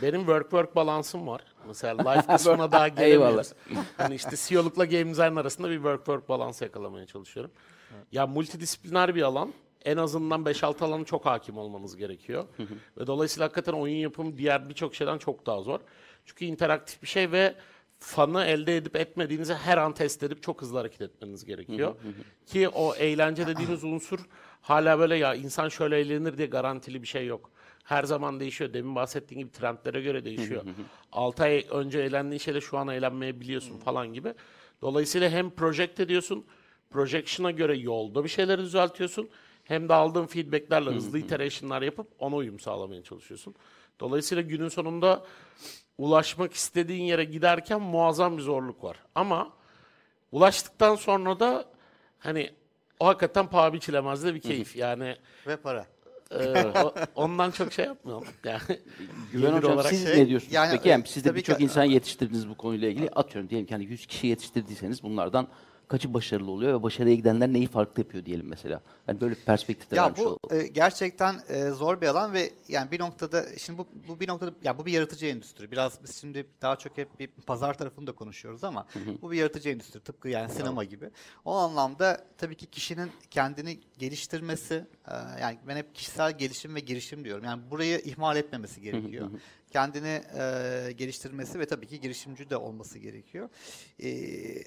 benim 0.02 0.20
work 0.20 0.42
work 0.42 0.76
balansım 0.76 1.26
var. 1.26 1.40
Mesela 1.66 2.10
life 2.10 2.26
kısmına 2.32 2.72
daha 2.72 2.88
gelemiyoruz. 2.88 3.52
hani 3.96 4.14
işte 4.14 4.36
CEO'lukla 4.36 4.84
game 4.84 5.10
design 5.10 5.36
arasında 5.36 5.70
bir 5.70 5.74
work 5.74 5.98
work 5.98 6.28
balansı 6.28 6.64
yakalamaya 6.64 7.06
çalışıyorum. 7.06 7.50
Ya 8.12 8.26
multidisipliner 8.26 9.14
bir 9.14 9.22
alan. 9.22 9.52
En 9.84 9.96
azından 9.96 10.42
5-6 10.42 10.84
alanı 10.84 11.04
çok 11.04 11.26
hakim 11.26 11.58
olmanız 11.58 11.96
gerekiyor. 11.96 12.44
ve 12.98 13.06
dolayısıyla 13.06 13.44
hakikaten 13.44 13.72
oyun 13.72 13.96
yapımı 13.96 14.36
diğer 14.38 14.68
birçok 14.68 14.94
şeyden 14.94 15.18
çok 15.18 15.46
daha 15.46 15.62
zor. 15.62 15.80
Çünkü 16.24 16.44
interaktif 16.44 17.02
bir 17.02 17.08
şey 17.08 17.32
ve 17.32 17.54
fanı 18.04 18.44
elde 18.44 18.76
edip 18.76 18.96
etmediğinizi 18.96 19.54
her 19.54 19.78
an 19.78 19.94
test 19.94 20.22
edip 20.22 20.42
çok 20.42 20.62
hızlı 20.62 20.78
hareket 20.78 21.00
etmeniz 21.00 21.44
gerekiyor. 21.44 21.94
Ki 22.46 22.68
o 22.68 22.94
eğlence 22.94 23.46
dediğimiz 23.46 23.84
unsur 23.84 24.18
hala 24.62 24.98
böyle 24.98 25.16
ya 25.16 25.34
insan 25.34 25.68
şöyle 25.68 25.98
eğlenir 26.00 26.38
diye 26.38 26.46
garantili 26.46 27.02
bir 27.02 27.06
şey 27.06 27.26
yok. 27.26 27.50
Her 27.84 28.04
zaman 28.04 28.40
değişiyor. 28.40 28.72
Demin 28.72 28.94
bahsettiğim 28.94 29.40
gibi 29.40 29.52
trendlere 29.52 30.00
göre 30.00 30.24
değişiyor. 30.24 30.62
6 31.12 31.42
ay 31.42 31.66
önce 31.70 31.98
eğlendiğin 31.98 32.38
şeyle 32.38 32.60
şu 32.60 32.78
an 32.78 32.88
eğlenmeyebiliyorsun 32.88 33.78
falan 33.78 34.12
gibi. 34.12 34.34
Dolayısıyla 34.82 35.30
hem 35.30 35.50
project 35.50 36.00
ediyorsun, 36.00 36.44
projection'a 36.90 37.50
göre 37.50 37.76
yolda 37.76 38.24
bir 38.24 38.28
şeyleri 38.28 38.62
düzeltiyorsun. 38.62 39.28
Hem 39.64 39.88
de 39.88 39.94
aldığın 39.94 40.26
feedbacklerle 40.26 40.90
hızlı 40.90 41.18
iteration'lar 41.18 41.82
yapıp 41.82 42.06
ona 42.18 42.36
uyum 42.36 42.60
sağlamaya 42.60 43.02
çalışıyorsun. 43.02 43.54
Dolayısıyla 44.00 44.42
günün 44.42 44.68
sonunda 44.68 45.24
ulaşmak 45.98 46.52
istediğin 46.52 47.04
yere 47.04 47.24
giderken 47.24 47.80
muazzam 47.82 48.36
bir 48.36 48.42
zorluk 48.42 48.84
var. 48.84 48.96
Ama 49.14 49.52
ulaştıktan 50.32 50.94
sonra 50.96 51.40
da 51.40 51.64
hani 52.18 52.50
o 53.00 53.06
hakikaten 53.06 53.46
paha 53.46 53.72
biçilemez 53.72 54.24
de 54.24 54.34
bir 54.34 54.40
keyif. 54.40 54.76
Yani 54.76 55.16
Ve 55.46 55.56
para. 55.56 55.86
e, 56.30 56.64
o- 56.84 56.94
ondan 57.14 57.50
çok 57.50 57.72
şey 57.72 57.84
yapmıyorum. 57.84 58.24
Yani 58.44 58.60
Güven 59.32 59.50
gelir 59.50 59.52
hocam 59.58 59.72
olarak 59.72 59.90
siz 59.90 60.04
şey- 60.06 60.18
ne 60.18 60.28
diyorsunuz? 60.28 60.52
yani, 60.54 60.70
Peki 60.76 60.88
yani 60.88 61.02
e, 61.02 61.06
siz 61.06 61.24
de 61.24 61.28
tabii 61.28 61.38
birçok 61.38 61.58
ki- 61.58 61.64
insan 61.64 61.84
yetiştirdiniz 61.84 62.48
bu 62.48 62.56
konuyla 62.56 62.88
ilgili. 62.88 63.08
Atıyorum 63.10 63.50
diyelim 63.50 63.66
ki 63.66 63.74
hani 63.74 63.84
100 63.84 64.06
kişi 64.06 64.26
yetiştirdiyseniz 64.26 65.02
bunlardan 65.02 65.48
kaçı 65.88 66.14
başarılı 66.14 66.50
oluyor 66.50 66.78
ve 66.78 66.82
başarıya 66.82 67.14
gidenler 67.14 67.52
neyi 67.52 67.66
farklı 67.66 68.02
yapıyor 68.02 68.24
diyelim 68.24 68.46
mesela. 68.48 68.80
Yani 69.08 69.20
böyle 69.20 69.34
bir 69.34 69.40
perspektifte 69.40 69.96
Ya 69.96 70.02
vermiş 70.04 70.20
bu 70.20 70.24
olalım. 70.24 70.38
e, 70.50 70.66
gerçekten 70.66 71.40
e, 71.48 71.70
zor 71.70 72.00
bir 72.00 72.06
alan 72.06 72.32
ve 72.32 72.50
yani 72.68 72.90
bir 72.90 73.00
noktada 73.00 73.44
şimdi 73.58 73.78
bu, 73.78 73.86
bu 74.08 74.20
bir 74.20 74.28
noktada 74.28 74.52
ya 74.64 74.78
bu 74.78 74.86
bir 74.86 74.92
yaratıcı 74.92 75.26
endüstri. 75.26 75.70
Biraz 75.70 76.02
biz 76.02 76.20
şimdi 76.20 76.46
daha 76.62 76.76
çok 76.76 76.98
hep 76.98 77.18
bir 77.18 77.26
pazar 77.26 77.78
tarafını 77.78 78.06
da 78.06 78.12
konuşuyoruz 78.12 78.64
ama 78.64 78.86
bu 79.22 79.30
bir 79.30 79.36
yaratıcı 79.36 79.68
endüstri 79.68 80.00
tıpkı 80.00 80.28
yani 80.28 80.52
sinema 80.52 80.84
gibi. 80.84 81.10
O 81.44 81.54
anlamda 81.54 82.24
tabii 82.38 82.54
ki 82.56 82.66
kişinin 82.66 83.10
kendini 83.30 83.80
geliştirmesi 83.98 84.74
e, 85.08 85.14
yani 85.40 85.58
ben 85.68 85.76
hep 85.76 85.94
kişisel 85.94 86.38
gelişim 86.38 86.74
ve 86.74 86.80
girişim 86.80 87.24
diyorum. 87.24 87.44
Yani 87.44 87.62
burayı 87.70 87.98
ihmal 87.98 88.36
etmemesi 88.36 88.80
gerekiyor. 88.80 89.30
Kendini 89.78 90.22
e, 90.38 90.92
geliştirmesi 90.92 91.58
ve 91.58 91.66
tabii 91.66 91.86
ki 91.86 92.00
girişimci 92.00 92.50
de 92.50 92.56
olması 92.56 92.98
gerekiyor. 92.98 93.48
E, 94.02 94.08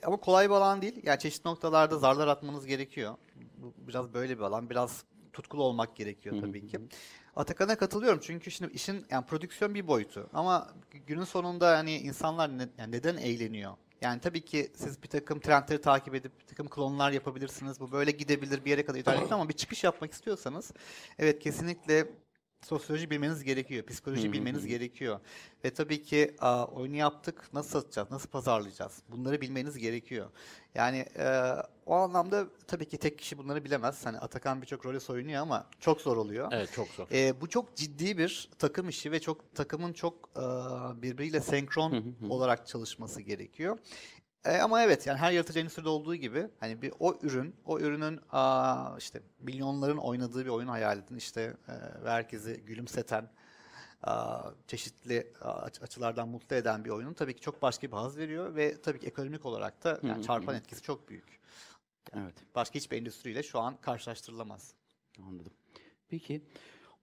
ama 0.06 0.18
kolay 0.18 0.50
bir 0.50 0.54
alan 0.56 0.82
değil. 0.82 1.00
Yani 1.04 1.20
çeşitli 1.20 1.48
noktalarda 1.48 1.98
zarlar 1.98 2.28
atmanız 2.28 2.66
gerekiyor. 2.66 3.16
Bu 3.58 3.74
biraz 3.88 4.14
böyle 4.14 4.38
bir 4.38 4.44
alan. 4.44 4.70
Biraz 4.70 5.04
tutkulu 5.34 5.64
olmak 5.64 5.96
gerekiyor 5.96 6.36
tabii 6.42 6.68
ki. 6.68 6.80
Atakan'a 7.36 7.78
katılıyorum 7.78 8.20
çünkü 8.24 8.52
şimdi 8.52 8.74
işin 8.74 9.06
yani 9.10 9.26
prodüksiyon 9.26 9.76
bir 9.76 9.88
boyutu 9.88 10.30
ama 10.34 10.74
günün 11.08 11.24
sonunda 11.24 11.78
hani 11.78 11.98
insanlar 11.98 12.58
ne- 12.58 12.70
yani 12.78 12.92
neden 12.92 13.18
eğleniyor? 13.18 13.74
Yani 14.02 14.22
tabii 14.22 14.46
ki 14.46 14.72
siz 14.76 15.04
bir 15.04 15.08
takım 15.08 15.40
trendleri 15.40 15.82
takip 15.82 16.16
edip 16.16 16.40
bir 16.40 16.46
takım 16.46 16.68
klonlar 16.70 17.12
yapabilirsiniz. 17.12 17.80
Bu 17.80 17.92
böyle 17.92 18.12
gidebilir 18.12 18.66
bir 18.66 18.70
yere 18.70 18.86
kadar 18.86 19.00
ilerleyebilir 19.00 19.32
ama 19.34 19.50
bir 19.50 19.54
çıkış 19.54 19.84
yapmak 19.84 20.12
istiyorsanız 20.14 20.72
evet 21.20 21.40
kesinlikle 21.40 22.08
sosyoloji 22.68 23.10
bilmeniz 23.10 23.44
gerekiyor, 23.44 23.86
psikoloji 23.86 24.34
bilmeniz 24.34 24.66
gerekiyor. 24.66 25.20
Ve 25.66 25.70
tabii 25.70 26.02
ki 26.04 26.36
aa, 26.40 26.66
oyunu 26.66 26.96
yaptık, 26.96 27.50
nasıl 27.54 27.70
satacağız, 27.82 28.12
nasıl 28.12 28.30
pazarlayacağız? 28.30 29.02
Bunları 29.10 29.42
bilmeniz 29.42 29.78
gerekiyor. 29.78 30.30
Yani 30.76 31.06
e, 31.18 31.54
o 31.86 31.96
anlamda 31.96 32.48
tabii 32.68 32.86
ki 32.86 32.98
tek 32.98 33.20
kişi 33.20 33.38
bunları 33.38 33.64
bilemez. 33.64 34.06
Hani 34.06 34.20
Atakan 34.20 34.62
birçok 34.62 34.86
rolü 34.86 35.00
oynuyor 35.10 35.42
ama 35.42 35.68
çok 35.80 36.02
zor 36.02 36.18
oluyor. 36.18 36.50
Evet 36.52 36.70
çok 36.74 36.88
zor. 36.88 37.08
E, 37.12 37.42
bu 37.42 37.50
çok 37.50 37.76
ciddi 37.76 38.18
bir 38.18 38.50
takım 38.60 38.90
işi 38.90 39.12
ve 39.12 39.20
çok 39.20 39.56
takımın 39.56 39.94
çok 39.94 40.30
e, 40.36 40.42
birbiriyle 41.02 41.42
senkron 41.42 42.16
olarak 42.30 42.68
çalışması 42.68 43.22
gerekiyor. 43.22 43.78
E, 44.48 44.58
ama 44.62 44.82
evet 44.82 45.08
yani 45.08 45.18
her 45.18 45.32
yaratıcı 45.32 45.60
endüstride 45.60 45.90
olduğu 45.90 46.16
gibi 46.16 46.48
hani 46.60 46.82
bir 46.82 46.94
o 47.00 47.18
ürün, 47.22 47.56
o 47.66 47.80
ürünün 47.80 48.20
aa, 48.32 48.98
işte 48.98 49.22
milyonların 49.40 49.98
oynadığı 49.98 50.46
bir 50.46 50.50
oyun 50.50 50.68
hayal 50.68 50.98
edin. 50.98 51.16
İşte 51.16 51.42
e, 51.68 52.04
ve 52.04 52.10
herkesi 52.10 52.62
gülümseten, 52.66 53.30
aa, 54.04 54.52
çeşitli 54.68 55.34
açılardan 55.82 56.28
mutlu 56.30 56.56
eden 56.56 56.86
bir 56.86 56.90
oyunun 56.90 57.14
tabii 57.14 57.36
ki 57.36 57.42
çok 57.42 57.62
başka 57.62 57.88
bir 57.88 57.94
haz 57.94 58.18
veriyor 58.18 58.56
ve 58.56 58.82
tabii 58.82 59.00
ki 59.00 59.08
ekonomik 59.08 59.46
olarak 59.46 59.84
da 59.84 60.00
yani 60.04 60.24
çarpan 60.24 60.56
etkisi 60.56 60.82
çok 60.82 61.10
büyük. 61.10 61.40
Evet. 62.14 62.36
Başka 62.56 62.76
hiçbir 62.76 62.98
endüstriyle 62.98 63.44
şu 63.44 63.60
an 63.60 63.78
karşılaştırılamaz. 63.82 64.74
Anladım. 65.28 65.54
Peki. 66.10 66.42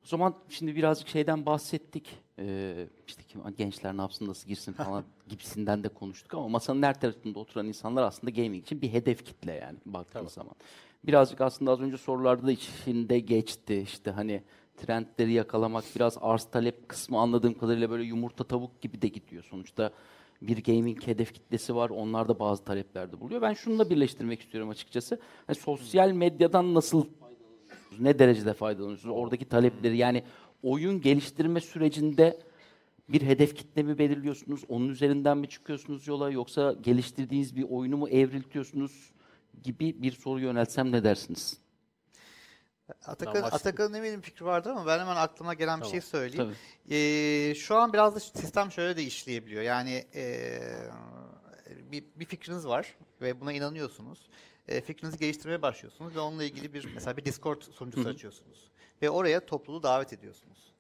O 0.04 0.06
zaman 0.06 0.34
şimdi 0.48 0.76
birazcık 0.76 1.08
şeyden 1.08 1.46
bahsettik. 1.46 2.18
Ee, 2.38 2.86
işte 3.06 3.22
kim, 3.22 3.40
gençler 3.58 3.96
ne 3.96 4.00
yapsın, 4.00 4.28
nasıl 4.28 4.48
girsin 4.48 4.72
falan 4.72 5.04
gibisinden 5.28 5.84
de 5.84 5.88
konuştuk 5.88 6.34
ama 6.34 6.48
masanın 6.48 6.82
her 6.82 7.00
tarafında 7.00 7.38
oturan 7.38 7.66
insanlar 7.66 8.02
aslında 8.02 8.30
gaming 8.30 8.62
için 8.62 8.82
bir 8.82 8.92
hedef 8.92 9.24
kitle 9.24 9.52
yani 9.52 9.78
baktığın 9.86 10.26
zaman. 10.26 10.54
Birazcık 11.06 11.40
aslında 11.40 11.70
az 11.70 11.80
önce 11.80 11.96
sorularda 11.96 12.46
da 12.46 12.52
içinde 12.52 13.18
geçti. 13.20 13.80
İşte 13.84 14.10
hani 14.10 14.42
trendleri 14.76 15.32
yakalamak, 15.32 15.84
biraz 15.96 16.18
arz 16.20 16.44
talep 16.44 16.88
kısmı 16.88 17.18
anladığım 17.18 17.54
kadarıyla 17.58 17.90
böyle 17.90 18.04
yumurta 18.04 18.44
tavuk 18.44 18.82
gibi 18.82 19.02
de 19.02 19.08
gidiyor. 19.08 19.44
Sonuçta 19.50 19.90
bir 20.42 20.64
gaming 20.64 21.06
hedef 21.06 21.34
kitlesi 21.34 21.76
var. 21.76 21.90
Onlar 21.90 22.28
da 22.28 22.38
bazı 22.38 22.64
taleplerde 22.64 23.20
buluyor. 23.20 23.42
Ben 23.42 23.52
şununla 23.52 23.90
birleştirmek 23.90 24.40
istiyorum 24.40 24.70
açıkçası. 24.70 25.20
Hani 25.46 25.56
sosyal 25.56 26.10
medyadan 26.10 26.74
nasıl 26.74 27.06
ne 28.00 28.18
derecede 28.18 28.54
faydalanıyorsunuz? 28.54 29.16
Oradaki 29.16 29.48
talepleri 29.48 29.96
yani 29.96 30.24
oyun 30.62 31.00
geliştirme 31.00 31.60
sürecinde 31.60 32.38
bir 33.08 33.22
hedef 33.22 33.56
kitle 33.56 33.82
mi 33.82 33.98
belirliyorsunuz? 33.98 34.64
Onun 34.68 34.88
üzerinden 34.88 35.38
mi 35.38 35.48
çıkıyorsunuz 35.48 36.06
yola 36.06 36.30
yoksa 36.30 36.72
geliştirdiğiniz 36.72 37.56
bir 37.56 37.62
oyunu 37.62 37.96
mu 37.96 38.08
evriltiyorsunuz 38.08 39.12
gibi 39.62 40.02
bir 40.02 40.12
soru 40.12 40.40
yöneltsem 40.40 40.92
ne 40.92 41.04
dersiniz? 41.04 41.58
Atakan. 43.06 43.42
Atakan'ın 43.42 43.94
eminim 43.94 44.20
fikri 44.20 44.44
vardır 44.44 44.70
ama 44.70 44.86
ben 44.86 44.98
hemen 44.98 45.16
aklıma 45.16 45.54
gelen 45.54 45.80
bir 45.80 45.86
şey 45.86 46.00
söyleyeyim. 46.00 46.54
Tabii. 46.84 46.94
Ee, 46.94 47.54
şu 47.54 47.76
an 47.76 47.92
biraz 47.92 48.14
da 48.14 48.20
sistem 48.20 48.72
şöyle 48.72 48.96
de 48.96 49.02
işleyebiliyor. 49.02 49.62
Yani 49.62 50.04
ee, 50.14 50.60
bir, 51.92 52.04
bir 52.16 52.24
fikriniz 52.24 52.66
var 52.66 52.96
ve 53.20 53.40
buna 53.40 53.52
inanıyorsunuz. 53.52 54.28
Ee, 54.68 54.80
fikrinizi 54.80 55.18
geliştirmeye 55.18 55.62
başlıyorsunuz 55.62 56.16
ve 56.16 56.20
onunla 56.20 56.44
ilgili 56.44 56.74
bir 56.74 56.94
mesela 56.94 57.16
bir 57.16 57.24
Discord 57.24 57.62
sunucusu 57.62 58.08
açıyorsunuz. 58.08 58.70
Ve 59.02 59.10
oraya 59.10 59.46
topluluğu 59.46 59.82
davet 59.82 60.12
ediyorsunuz. 60.12 60.72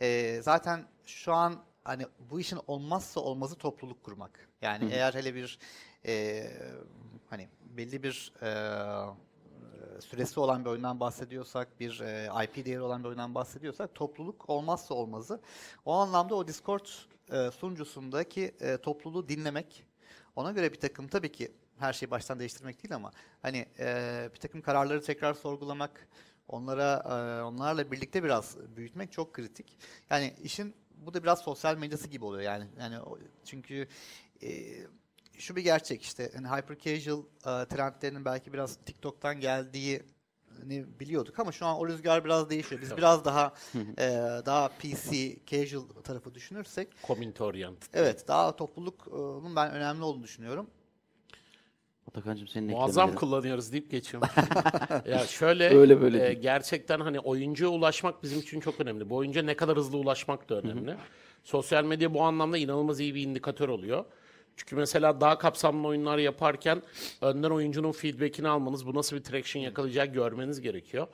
Ee, 0.00 0.40
zaten 0.42 0.84
şu 1.06 1.32
an 1.32 1.64
hani 1.84 2.06
bu 2.30 2.40
işin 2.40 2.60
olmazsa 2.66 3.20
olmazı 3.20 3.54
topluluk 3.54 4.02
kurmak. 4.02 4.48
Yani 4.62 4.92
eğer 4.92 5.14
hele 5.14 5.34
bir 5.34 5.58
ee, 6.06 6.50
hani 7.30 7.48
belli 7.76 8.02
bir 8.02 8.32
ee, 8.42 8.50
süresi 10.00 10.40
olan 10.40 10.64
bir 10.64 10.70
oyundan 10.70 11.00
bahsediyorsak, 11.00 11.80
bir 11.80 12.00
e, 12.00 12.44
IP 12.44 12.66
değeri 12.66 12.80
olan 12.80 13.02
bir 13.02 13.08
oyundan 13.08 13.34
bahsediyorsak 13.34 13.94
topluluk 13.94 14.50
olmazsa 14.50 14.94
olmazı. 14.94 15.40
O 15.84 15.92
anlamda 15.92 16.34
o 16.34 16.48
Discord 16.48 16.86
e, 17.32 17.50
sunucusundaki 17.50 18.54
e, 18.60 18.76
topluluğu 18.76 19.28
dinlemek, 19.28 19.86
ona 20.36 20.52
göre 20.52 20.72
bir 20.72 20.80
takım 20.80 21.08
tabii 21.08 21.32
ki 21.32 21.52
her 21.78 21.92
şeyi 21.92 22.10
baştan 22.10 22.38
değiştirmek 22.38 22.82
değil 22.82 22.94
ama 22.94 23.12
hani 23.42 23.66
e, 23.78 24.28
bir 24.34 24.40
takım 24.40 24.62
kararları 24.62 25.02
tekrar 25.02 25.34
sorgulamak, 25.34 26.08
onlara 26.48 27.02
e, 27.06 27.42
onlarla 27.42 27.92
birlikte 27.92 28.24
biraz 28.24 28.56
büyütmek 28.76 29.12
çok 29.12 29.32
kritik. 29.32 29.78
Yani 30.10 30.34
işin 30.42 30.74
bu 30.96 31.14
da 31.14 31.22
biraz 31.22 31.38
sosyal 31.38 31.76
medyası 31.76 32.08
gibi 32.08 32.24
oluyor 32.24 32.42
yani 32.42 32.66
yani 32.80 32.96
çünkü 33.44 33.88
e, 34.42 34.48
şu 35.38 35.56
bir 35.56 35.62
gerçek 35.62 36.02
işte 36.02 36.30
hani 36.34 36.48
hyper 36.48 36.78
casual 36.78 37.20
e, 37.20 37.68
trendlerinin 37.68 38.24
belki 38.24 38.52
biraz 38.52 38.76
TikTok'tan 38.76 39.40
geldiği 39.40 40.02
biliyorduk 41.00 41.38
ama 41.38 41.52
şu 41.52 41.66
an 41.66 41.78
o 41.78 41.88
rüzgar 41.88 42.24
biraz 42.24 42.50
değişiyor. 42.50 42.82
Biz 42.82 42.96
biraz 42.96 43.24
daha 43.24 43.54
e, 43.98 44.06
daha 44.46 44.68
PC 44.68 45.36
casual 45.46 45.88
tarafı 46.04 46.34
düşünürsek 46.34 46.88
Community 47.06 47.42
oriented. 47.42 47.88
evet 47.92 48.28
daha 48.28 48.56
topluluğun 48.56 49.56
ben 49.56 49.72
önemli 49.72 50.02
olduğunu 50.02 50.22
düşünüyorum. 50.22 50.70
Atakan'cığım 52.14 52.48
senin 52.48 52.70
Muazzam 52.70 53.02
eklemelerin. 53.08 53.18
kullanıyoruz 53.18 53.72
deyip 53.72 53.90
geçiyorum. 53.90 54.28
ya 55.10 55.18
şöyle 55.18 55.68
Öyle 55.78 56.00
böyle 56.00 56.24
e, 56.24 56.26
değil. 56.28 56.38
gerçekten 56.40 57.00
hani 57.00 57.20
oyuncuya 57.20 57.70
ulaşmak 57.70 58.22
bizim 58.22 58.38
için 58.40 58.60
çok 58.60 58.80
önemli. 58.80 59.10
Bu 59.10 59.16
oyuncuya 59.16 59.44
ne 59.44 59.54
kadar 59.54 59.76
hızlı 59.76 59.98
ulaşmak 59.98 60.48
da 60.48 60.54
önemli. 60.54 60.94
Sosyal 61.44 61.84
medya 61.84 62.14
bu 62.14 62.22
anlamda 62.22 62.58
inanılmaz 62.58 63.00
iyi 63.00 63.14
bir 63.14 63.22
indikatör 63.22 63.68
oluyor. 63.68 64.04
Çünkü 64.56 64.76
mesela 64.76 65.20
daha 65.20 65.38
kapsamlı 65.38 65.88
oyunlar 65.88 66.18
yaparken 66.18 66.82
önden 67.20 67.50
oyuncunun 67.50 67.92
feedbackini 67.92 68.48
almanız, 68.48 68.86
bu 68.86 68.94
nasıl 68.94 69.16
bir 69.16 69.22
traction 69.22 69.62
yakalayacak 69.62 70.14
görmeniz 70.14 70.60
gerekiyor. 70.60 71.06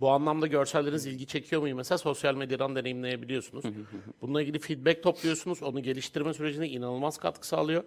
Bu 0.00 0.10
anlamda 0.10 0.46
görselleriniz 0.46 1.06
ilgi 1.06 1.26
çekiyor 1.26 1.62
mu 1.62 1.74
mesela 1.74 1.98
sosyal 1.98 2.34
medyadan 2.34 2.76
deneyimleyebiliyorsunuz. 2.76 3.64
Bununla 4.22 4.42
ilgili 4.42 4.58
feedback 4.58 5.02
topluyorsunuz. 5.02 5.62
Onu 5.62 5.82
geliştirme 5.82 6.34
sürecine 6.34 6.68
inanılmaz 6.68 7.18
katkı 7.18 7.46
sağlıyor. 7.46 7.84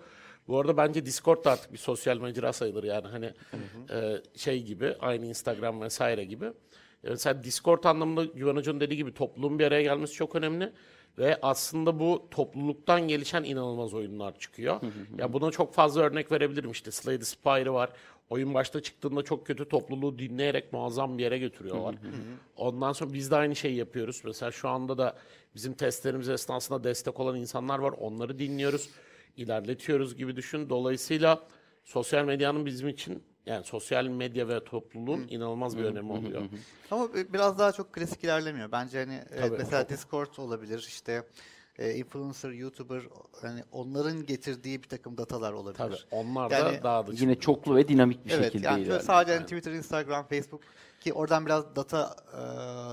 Bu 0.48 0.60
arada 0.60 0.78
bence 0.78 1.06
Discord 1.06 1.46
da 1.46 1.52
artık 1.52 1.74
bir 1.74 1.78
sosyal 1.78 2.18
mecra 2.18 2.54
sayılır 2.54 2.84
yani 2.84 3.08
hani 3.08 3.34
e, 3.92 4.22
şey 4.36 4.64
gibi 4.64 4.96
aynı 5.00 5.26
Instagram 5.26 5.82
vesaire 5.82 6.24
gibi. 6.24 6.46
Mesela 7.04 7.44
Discord 7.44 7.84
anlamında 7.84 8.26
Güven 8.26 8.56
Hoca'nın 8.56 8.80
dediği 8.80 8.96
gibi 8.96 9.14
topluluğun 9.14 9.60
bir 9.60 9.66
araya 9.66 9.82
gelmesi 9.82 10.14
çok 10.14 10.36
önemli. 10.36 10.74
Ve 11.18 11.40
aslında 11.42 12.00
bu 12.00 12.28
topluluktan 12.32 13.08
gelişen 13.08 13.44
inanılmaz 13.44 13.94
oyunlar 13.94 14.40
çıkıyor. 14.40 14.82
ya 15.18 15.34
buna 15.34 15.52
çok 15.52 15.74
fazla 15.74 16.02
örnek 16.02 16.32
verebilirim 16.32 16.72
işte 16.72 16.92
Slay 16.92 17.20
the 17.20 17.26
Spire 17.26 17.70
var. 17.70 17.90
Oyun 18.30 18.54
başta 18.54 18.82
çıktığında 18.82 19.22
çok 19.24 19.48
kötü 19.48 19.70
topluluğu 19.70 20.20
dinleyerek 20.20 20.74
muazzam 20.74 21.18
bir 21.18 21.24
yere 21.24 21.38
götürüyorlar. 21.38 21.96
Ondan 22.56 22.94
sonra 22.94 23.14
biz 23.14 23.32
de 23.32 23.36
aynı 23.36 23.56
şeyi 23.56 23.76
yapıyoruz. 23.76 24.22
Mesela 24.26 24.52
şu 24.52 24.70
anda 24.70 24.98
da 24.98 25.18
bizim 25.56 25.74
testlerimiz 25.74 26.30
esnasında 26.30 26.84
destek 26.84 27.20
olan 27.20 27.36
insanlar 27.36 27.80
var. 27.80 27.94
Onları 28.00 28.40
dinliyoruz, 28.40 28.90
ilerletiyoruz 29.38 30.16
gibi 30.16 30.36
düşün. 30.36 30.70
Dolayısıyla 30.70 31.48
sosyal 31.84 32.26
medyanın 32.26 32.66
bizim 32.66 32.88
için 32.88 33.24
yani 33.46 33.64
sosyal 33.64 34.06
medya 34.06 34.48
ve 34.48 34.64
topluluğun 34.64 35.28
inanılmaz 35.30 35.78
bir 35.78 35.84
önemi 35.84 36.12
oluyor. 36.12 36.42
Ama 36.92 37.14
bi- 37.14 37.34
biraz 37.34 37.60
daha 37.60 37.72
çok 37.72 37.94
klasik 37.94 38.24
ilerlemiyor. 38.24 38.72
Bence 38.72 39.00
hani 39.00 39.24
Tabii, 39.40 39.58
mesela 39.58 39.90
Discord 39.90 40.38
olabilir 40.38 40.86
işte 40.88 41.24
e, 41.80 41.94
influencer, 41.94 42.50
YouTuber 42.52 43.02
hani 43.42 43.64
onların 43.72 44.26
getirdiği 44.26 44.84
bir 44.84 44.88
takım 44.90 45.18
datalar 45.18 45.54
olabilir. 45.54 45.78
Tabii 45.78 45.96
onlar 46.12 46.52
Yani 46.52 46.78
da 46.78 46.84
daha 46.84 47.08
da 47.08 47.12
Yine 47.14 47.40
çoklu 47.40 47.76
ve 47.76 47.88
dinamik 47.88 48.26
bir 48.26 48.32
Evet 48.32 48.44
şekilde 48.46 48.68
yani 48.68 48.80
ilerliyor. 48.80 49.00
sadece 49.00 49.34
hani 49.36 49.44
Twitter, 49.46 49.72
Instagram, 49.72 50.28
Facebook 50.28 50.62
ki 51.00 51.14
oradan 51.14 51.46
biraz 51.46 51.76
data 51.76 52.16
e, 52.34 52.40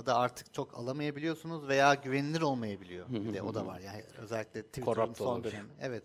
da 0.07 0.17
artık 0.17 0.55
çok 0.55 0.79
alamayabiliyorsunuz 0.79 1.69
veya 1.69 1.95
güvenilir 1.95 2.41
olmayabiliyor. 2.41 3.07
Bir 3.09 3.35
de 3.35 3.43
o 3.43 3.55
da 3.55 3.67
var 3.67 3.81
yani 3.81 4.05
özellikle 4.19 4.62
Twitter'ın 4.62 5.12
son 5.14 5.45
dönemi. 5.45 5.69
Evet. 5.81 6.03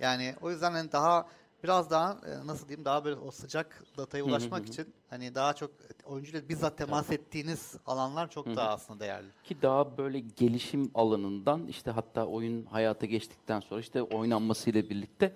Yani 0.00 0.34
o 0.42 0.50
yüzden 0.50 0.72
hani 0.72 0.92
daha 0.92 1.26
biraz 1.64 1.90
daha 1.90 2.12
e, 2.12 2.46
nasıl 2.46 2.68
diyeyim 2.68 2.84
daha 2.84 3.04
böyle 3.04 3.16
o 3.16 3.30
sıcak 3.30 3.82
dataya 3.96 4.24
ulaşmak 4.24 4.66
için 4.66 4.94
hani 5.10 5.34
daha 5.34 5.52
çok 5.52 5.70
oyuncuyla 6.04 6.48
bizzat 6.48 6.78
temas 6.78 7.10
ettiğiniz 7.12 7.76
alanlar 7.86 8.30
çok 8.30 8.56
daha 8.56 8.68
aslında 8.68 9.00
değerli. 9.00 9.28
Ki 9.44 9.62
daha 9.62 9.98
böyle 9.98 10.18
gelişim 10.18 10.90
alanından 10.94 11.66
işte 11.66 11.90
hatta 11.90 12.26
oyun 12.26 12.64
hayata 12.64 13.06
geçtikten 13.06 13.60
sonra 13.60 13.80
işte 13.80 14.02
oynanmasıyla 14.02 14.82
birlikte 14.90 15.34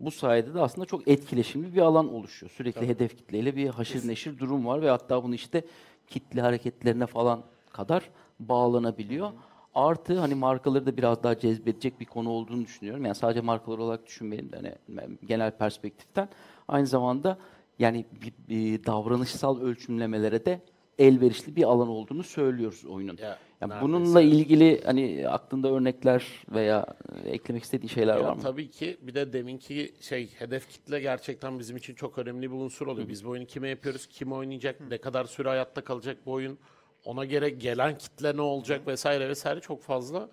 bu 0.00 0.10
sayede 0.10 0.54
de 0.54 0.60
aslında 0.60 0.86
çok 0.86 1.08
etkileşimli 1.08 1.74
bir 1.74 1.80
alan 1.80 2.14
oluşuyor. 2.14 2.52
Sürekli 2.56 2.88
hedef 2.88 3.16
kitleyle 3.16 3.56
bir 3.56 3.68
haşır 3.68 4.08
neşir 4.08 4.38
durum 4.38 4.66
var 4.66 4.82
ve 4.82 4.90
hatta 4.90 5.22
bunu 5.22 5.34
işte 5.34 5.64
kitle 6.06 6.40
hareketlerine 6.40 7.06
falan 7.06 7.42
kadar 7.72 8.10
bağlanabiliyor. 8.40 9.32
Artı 9.74 10.18
hani 10.18 10.34
markaları 10.34 10.86
da 10.86 10.96
biraz 10.96 11.22
daha 11.22 11.38
cezbedecek 11.38 12.00
bir 12.00 12.04
konu 12.04 12.28
olduğunu 12.30 12.64
düşünüyorum. 12.64 13.04
Yani 13.04 13.14
sadece 13.14 13.40
markalar 13.40 13.78
olarak 13.78 14.06
düşünmeyelim 14.06 14.52
de 14.52 14.56
hani 14.86 15.18
genel 15.26 15.50
perspektiften. 15.50 16.28
Aynı 16.68 16.86
zamanda 16.86 17.38
yani 17.78 18.04
bir, 18.22 18.32
bir 18.48 18.84
davranışsal 18.86 19.60
ölçümlemelere 19.60 20.46
de 20.46 20.60
elverişli 20.98 21.56
bir 21.56 21.62
alan 21.62 21.88
olduğunu 21.88 22.22
söylüyoruz 22.22 22.84
oyunun. 22.84 23.16
Ya, 23.16 23.38
Yani 23.60 23.70
neredeyse. 23.70 23.82
bununla 23.82 24.20
ilgili 24.22 24.80
hani 24.84 25.28
aklında 25.28 25.68
örnekler 25.68 26.26
veya 26.54 26.86
eklemek 27.24 27.62
istediğin 27.64 27.88
şeyler 27.88 28.16
Ya 28.16 28.24
var 28.24 28.32
mı? 28.36 28.42
Tabii 28.42 28.70
ki 28.70 28.96
bir 29.02 29.14
de 29.14 29.32
deminki 29.32 29.94
şey 30.00 30.30
hedef 30.38 30.68
kitle 30.68 31.00
gerçekten 31.00 31.58
bizim 31.58 31.76
için 31.76 31.94
çok 31.94 32.18
önemli 32.18 32.50
bir 32.50 32.56
unsur 32.56 32.86
oluyor. 32.86 33.08
Biz 33.08 33.24
bu 33.24 33.28
oyunu 33.28 33.46
kime 33.46 33.68
yapıyoruz, 33.68 34.06
kim 34.06 34.32
oynayacak, 34.32 34.80
ne 34.90 34.98
kadar 34.98 35.24
süre 35.24 35.48
hayatta 35.48 35.80
kalacak 35.84 36.16
bu 36.26 36.32
oyun. 36.32 36.58
Ona 37.04 37.24
göre 37.24 37.50
gelen 37.50 37.98
kitle 37.98 38.36
ne 38.36 38.40
olacak 38.40 38.86
vesaire 38.86 39.28
vesaire 39.28 39.60
çok 39.60 39.82
fazla 39.82 40.28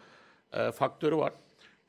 e, 0.54 0.72
faktörü 0.72 1.16
var. 1.16 1.34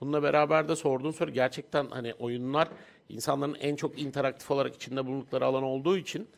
Bununla 0.01 0.23
beraber 0.23 0.69
de 0.69 0.77
sorduğun 0.77 1.11
soru 1.11 1.31
gerçekten 1.31 1.87
hani 1.87 2.15
oyunlar 2.15 2.69
insanların 3.09 3.55
en 3.55 3.77
çok 3.77 3.99
interaktif 3.99 4.51
olarak 4.51 4.75
içinde 4.75 5.07
bulundukları 5.07 5.45
alan 5.45 5.63
olduğu 5.63 5.99
için 5.99 6.29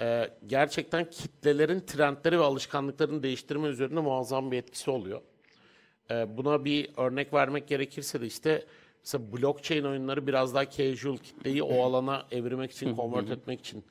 e, 0.00 0.30
gerçekten 0.46 1.10
kitlelerin 1.10 1.80
trendleri 1.80 2.38
ve 2.38 2.44
alışkanlıklarını 2.44 3.22
değiştirme 3.22 3.68
üzerinde 3.68 4.00
muazzam 4.00 4.50
bir 4.52 4.58
etkisi 4.58 4.90
oluyor. 4.90 5.20
E, 6.10 6.36
buna 6.36 6.64
bir 6.64 6.90
örnek 6.96 7.34
vermek 7.34 7.68
gerekirse 7.68 8.20
de 8.20 8.26
işte 8.26 8.64
mesela 9.02 9.32
blockchain 9.32 9.84
oyunları 9.84 10.26
biraz 10.26 10.54
daha 10.54 10.70
casual 10.70 11.16
kitleyi 11.16 11.62
o 11.62 11.82
alana 11.84 12.26
evirmek 12.30 12.70
için, 12.70 12.96
convert 12.96 13.30
etmek 13.30 13.60
için 13.60 13.84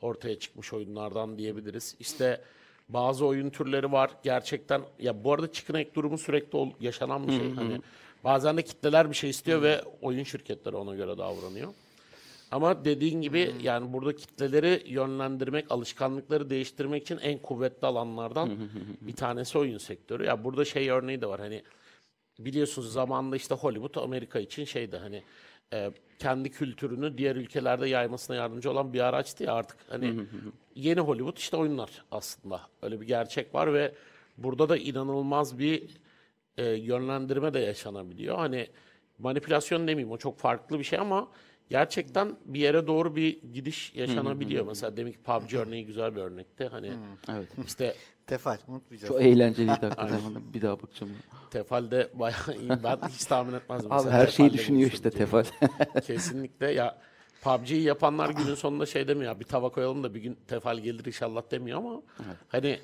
ortaya 0.00 0.38
çıkmış 0.38 0.72
oyunlardan 0.72 1.38
diyebiliriz. 1.38 1.96
İşte 2.00 2.40
bazı 2.88 3.26
oyun 3.26 3.50
türleri 3.50 3.92
var. 3.92 4.10
Gerçekten 4.22 4.82
ya 4.98 5.24
bu 5.24 5.32
arada 5.32 5.52
chicken 5.52 5.74
egg 5.74 5.94
durumu 5.94 6.18
sürekli 6.18 6.56
ol- 6.58 6.70
yaşanan 6.80 7.26
bir 7.28 7.32
şey. 7.32 7.50
Hani 7.54 7.80
bazen 8.24 8.56
de 8.56 8.62
kitleler 8.62 9.10
bir 9.10 9.14
şey 9.14 9.30
istiyor 9.30 9.62
ve 9.62 9.82
oyun 10.02 10.22
şirketleri 10.24 10.76
ona 10.76 10.94
göre 10.94 11.18
davranıyor. 11.18 11.72
Ama 12.50 12.84
dediğin 12.84 13.20
gibi 13.20 13.54
yani 13.62 13.92
burada 13.92 14.16
kitleleri 14.16 14.82
yönlendirmek, 14.86 15.70
alışkanlıkları 15.70 16.50
değiştirmek 16.50 17.02
için 17.02 17.18
en 17.18 17.38
kuvvetli 17.38 17.86
alanlardan 17.86 18.50
bir 19.00 19.12
tanesi 19.16 19.58
oyun 19.58 19.78
sektörü. 19.78 20.24
Ya 20.24 20.44
burada 20.44 20.64
şey 20.64 20.90
örneği 20.90 21.20
de 21.20 21.26
var. 21.26 21.40
Hani 21.40 21.62
biliyorsunuz 22.38 22.92
zamanında 22.92 23.36
işte 23.36 23.54
Hollywood 23.54 23.94
Amerika 24.04 24.38
için 24.40 24.64
şeydi. 24.64 24.96
Hani 24.96 25.22
e, 25.72 25.90
kendi 26.18 26.50
kültürünü 26.50 27.18
diğer 27.18 27.36
ülkelerde 27.36 27.88
yaymasına 27.88 28.36
yardımcı 28.36 28.70
olan 28.70 28.92
bir 28.92 29.00
araçtı 29.00 29.44
ya 29.44 29.54
artık. 29.54 29.76
Hani 29.88 30.06
yeni 30.74 31.00
Hollywood 31.00 31.36
işte 31.36 31.56
oyunlar 31.56 32.04
aslında 32.10 32.60
öyle 32.82 33.00
bir 33.00 33.06
gerçek 33.06 33.54
var 33.54 33.74
ve 33.74 33.94
burada 34.38 34.68
da 34.68 34.76
inanılmaz 34.76 35.58
bir 35.58 35.82
e, 36.56 36.64
yönlendirme 36.70 37.54
de 37.54 37.58
yaşanabiliyor. 37.58 38.36
Hani 38.36 38.68
manipülasyon 39.18 39.80
demeyeyim 39.88 40.10
o 40.10 40.16
çok 40.18 40.38
farklı 40.38 40.78
bir 40.78 40.84
şey 40.84 40.98
ama 40.98 41.28
gerçekten 41.70 42.36
bir 42.44 42.60
yere 42.60 42.86
doğru 42.86 43.16
bir 43.16 43.42
gidiş 43.52 43.94
yaşanabiliyor. 43.94 44.66
Mesela 44.66 44.96
demek 44.96 45.14
ki 45.14 45.22
PUBG 45.22 45.54
örneği 45.54 45.86
güzel 45.86 46.16
bir 46.16 46.20
örnekti. 46.20 46.66
Hani 46.66 46.92
Evet. 47.28 47.48
işte 47.66 47.94
Tefal 48.26 48.56
unutmayacağız. 48.68 49.12
Çok 49.12 49.22
eğlenceliydi 49.22 49.70
hakikaten. 49.70 50.20
Bir 50.54 50.62
daha 50.62 50.82
bakacağım. 50.82 51.12
Tefal'de 51.50 52.10
bayağı 52.14 52.56
iyi. 52.60 52.70
Ben 52.70 52.98
hiç 53.08 53.24
tahmin 53.24 53.52
etmezdim. 53.52 53.92
Abi 53.92 54.10
her 54.10 54.26
şeyi 54.26 54.52
düşünüyor 54.52 54.90
işte. 54.92 55.10
Tefal. 55.10 55.44
Kesinlikle 56.06 56.70
ya 56.72 56.98
PUBG'yi 57.44 57.82
yapanlar 57.82 58.30
günün 58.30 58.54
sonunda 58.54 58.86
şey 58.86 59.08
demiyor 59.08 59.32
ya 59.32 59.40
bir 59.40 59.44
tava 59.44 59.68
koyalım 59.68 60.02
da 60.02 60.14
bir 60.14 60.20
gün 60.20 60.38
Tefal 60.48 60.78
gelir 60.78 61.04
inşallah 61.04 61.42
demiyor 61.50 61.78
ama 61.78 62.02
hani 62.48 62.80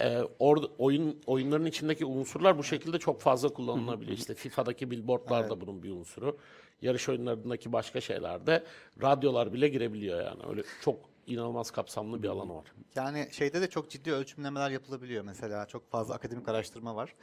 e, 0.00 0.18
orada 0.38 0.66
oyun 0.78 1.22
oyunların 1.26 1.66
içindeki 1.66 2.04
unsurlar 2.04 2.58
bu 2.58 2.64
şekilde 2.64 2.98
çok 2.98 3.20
fazla 3.20 3.48
kullanılabiliyor. 3.48 4.18
İşte 4.18 4.34
FIFA'daki 4.34 4.90
billboardlar 4.90 5.50
da 5.50 5.60
bunun 5.60 5.82
bir 5.82 5.90
unsuru. 5.90 6.38
Yarış 6.82 7.08
oyunlarındaki 7.08 7.72
başka 7.72 8.00
şeylerde 8.00 8.64
radyolar 9.02 9.52
bile 9.52 9.68
girebiliyor 9.68 10.24
yani. 10.24 10.42
Öyle 10.48 10.62
çok 10.82 10.96
inanılmaz 11.26 11.70
kapsamlı 11.70 12.22
bir 12.22 12.28
alan 12.28 12.50
var. 12.50 12.64
Yani 12.94 13.28
şeyde 13.32 13.60
de 13.60 13.70
çok 13.70 13.90
ciddi 13.90 14.12
ölçümlemeler 14.12 14.70
yapılabiliyor 14.70 15.24
mesela. 15.24 15.66
Çok 15.66 15.90
fazla 15.90 16.14
akademik 16.14 16.48
araştırma 16.48 16.96
var. 16.96 17.14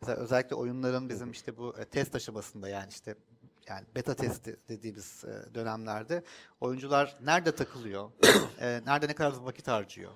Mesela 0.00 0.18
özellikle 0.18 0.56
oyunların 0.56 1.08
bizim 1.08 1.30
işte 1.30 1.56
bu 1.56 1.74
e, 1.78 1.84
test 1.84 2.14
aşamasında 2.14 2.68
yani 2.68 2.88
işte 2.90 3.14
yani 3.70 3.86
beta 3.94 4.14
testi 4.14 4.56
dediğimiz 4.68 5.24
e, 5.24 5.54
dönemlerde 5.54 6.22
oyuncular 6.60 7.16
nerede 7.22 7.54
takılıyor, 7.54 8.10
e, 8.60 8.80
nerede 8.86 9.08
ne 9.08 9.14
kadar 9.14 9.36
vakit 9.36 9.68
harcıyor. 9.68 10.12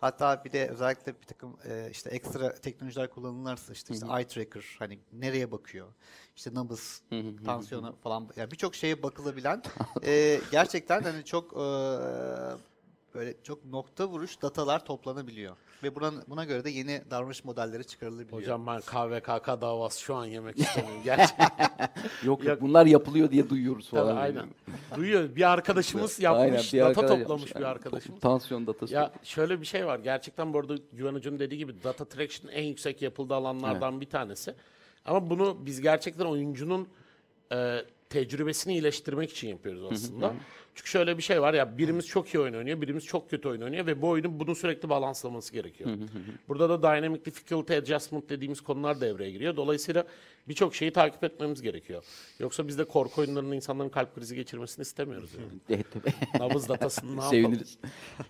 Hatta 0.00 0.44
bir 0.44 0.52
de 0.52 0.68
özellikle 0.68 1.20
bir 1.20 1.26
takım 1.26 1.56
e, 1.64 1.88
işte 1.90 2.10
ekstra 2.10 2.54
teknolojiler 2.54 3.10
kullanılırsa 3.10 3.72
işte, 3.72 3.94
işte 3.94 4.06
eye 4.06 4.26
tracker 4.26 4.76
hani 4.78 4.98
nereye 5.12 5.52
bakıyor, 5.52 5.88
işte 6.36 6.54
nabız, 6.54 7.02
tansiyonu 7.44 7.96
falan 8.02 8.28
yani 8.36 8.50
birçok 8.50 8.74
şeye 8.74 9.02
bakılabilen 9.02 9.62
e, 10.04 10.40
gerçekten 10.50 11.02
hani 11.02 11.24
çok 11.24 11.52
e, 11.52 11.64
böyle 13.14 13.42
çok 13.42 13.64
nokta 13.64 14.08
vuruş 14.08 14.42
datalar 14.42 14.84
toplanabiliyor. 14.84 15.56
Ve 15.82 15.94
buna, 15.94 16.12
buna 16.28 16.44
göre 16.44 16.64
de 16.64 16.70
yeni 16.70 17.02
davranış 17.10 17.44
modelleri 17.44 17.86
çıkarılabiliyor. 17.86 18.32
Hocam 18.42 18.66
ben 18.66 18.80
KVKK 18.80 19.46
davası 19.60 20.00
şu 20.00 20.14
an 20.14 20.24
yemek 20.26 20.58
istemiyorum. 20.60 21.00
Gerçekten. 21.04 21.48
yok 22.24 22.44
Yok. 22.44 22.60
bunlar 22.60 22.86
yapılıyor 22.86 23.30
diye 23.30 23.50
duyuyoruz 23.50 23.90
Tabii, 23.90 24.00
falan. 24.00 24.16
aynen. 24.16 24.46
Duyuyor. 24.96 25.36
Bir 25.36 25.50
arkadaşımız 25.52 26.20
Aynen, 26.24 26.46
yapmış, 26.46 26.72
bir 26.74 26.78
data 26.80 26.88
arkadaş 26.90 27.08
toplamış 27.20 27.28
yapmış. 27.42 27.54
bir 27.54 27.60
Yani 27.60 27.66
arkadaşımız. 27.70 28.20
Tansiyon 28.20 28.66
datası. 28.66 28.94
Ya 28.94 29.12
şöyle 29.22 29.60
bir 29.60 29.66
şey 29.66 29.86
var. 29.86 29.98
Gerçekten 29.98 30.52
bu 30.52 30.58
arada 30.58 30.74
Güven 30.92 31.14
Hoca'nın 31.14 31.38
dediği 31.38 31.58
gibi 31.58 31.82
data 31.84 32.04
traction 32.04 32.52
en 32.52 32.64
yüksek 32.64 33.02
yapıldığı 33.02 33.34
alanlardan 33.34 34.00
bir 34.00 34.06
tanesi. 34.10 34.54
Ama 35.04 35.30
bunu 35.30 35.56
biz 35.66 35.80
gerçekten 35.80 36.24
oyuncunun 36.24 36.88
e, 37.52 37.78
tecrübesini 38.10 38.72
iyileştirmek 38.72 39.30
için 39.30 39.48
yapıyoruz 39.48 39.82
aslında. 39.92 40.34
Çünkü 40.74 40.90
şöyle 40.90 41.18
bir 41.18 41.22
şey 41.22 41.42
var 41.42 41.54
ya 41.54 41.78
birimiz 41.78 42.06
çok 42.06 42.34
iyi 42.34 42.38
oyun 42.38 42.54
oynuyor, 42.54 42.80
birimiz 42.80 43.04
çok 43.04 43.30
kötü 43.30 43.48
oyun 43.48 43.60
oynuyor 43.62 43.86
ve 43.86 44.02
bu 44.02 44.08
oyunun 44.08 44.40
bunu 44.40 44.54
sürekli 44.54 44.88
balanslaması 44.88 45.52
gerekiyor. 45.52 45.90
Burada 46.48 46.68
da 46.68 46.82
dynamic 46.82 47.24
difficulty 47.24 47.74
adjustment 47.74 48.30
dediğimiz 48.30 48.60
konular 48.60 49.00
devreye 49.00 49.30
giriyor. 49.30 49.56
Dolayısıyla 49.56 50.04
birçok 50.48 50.74
şeyi 50.74 50.92
takip 50.92 51.24
etmemiz 51.24 51.62
gerekiyor. 51.62 52.04
Yoksa 52.38 52.68
biz 52.68 52.78
de 52.78 52.84
korku 52.84 53.20
oyunlarının 53.20 53.56
insanların 53.56 53.88
kalp 53.88 54.14
krizi 54.14 54.34
geçirmesini 54.34 54.82
istemiyoruz 54.82 55.30
yani. 55.34 55.60
Evet, 55.70 55.86
tabii. 55.92 56.44
Nabız 56.44 56.68
datasını 56.68 57.16
ne? 57.16 57.22
Seviniriz. 57.30 57.78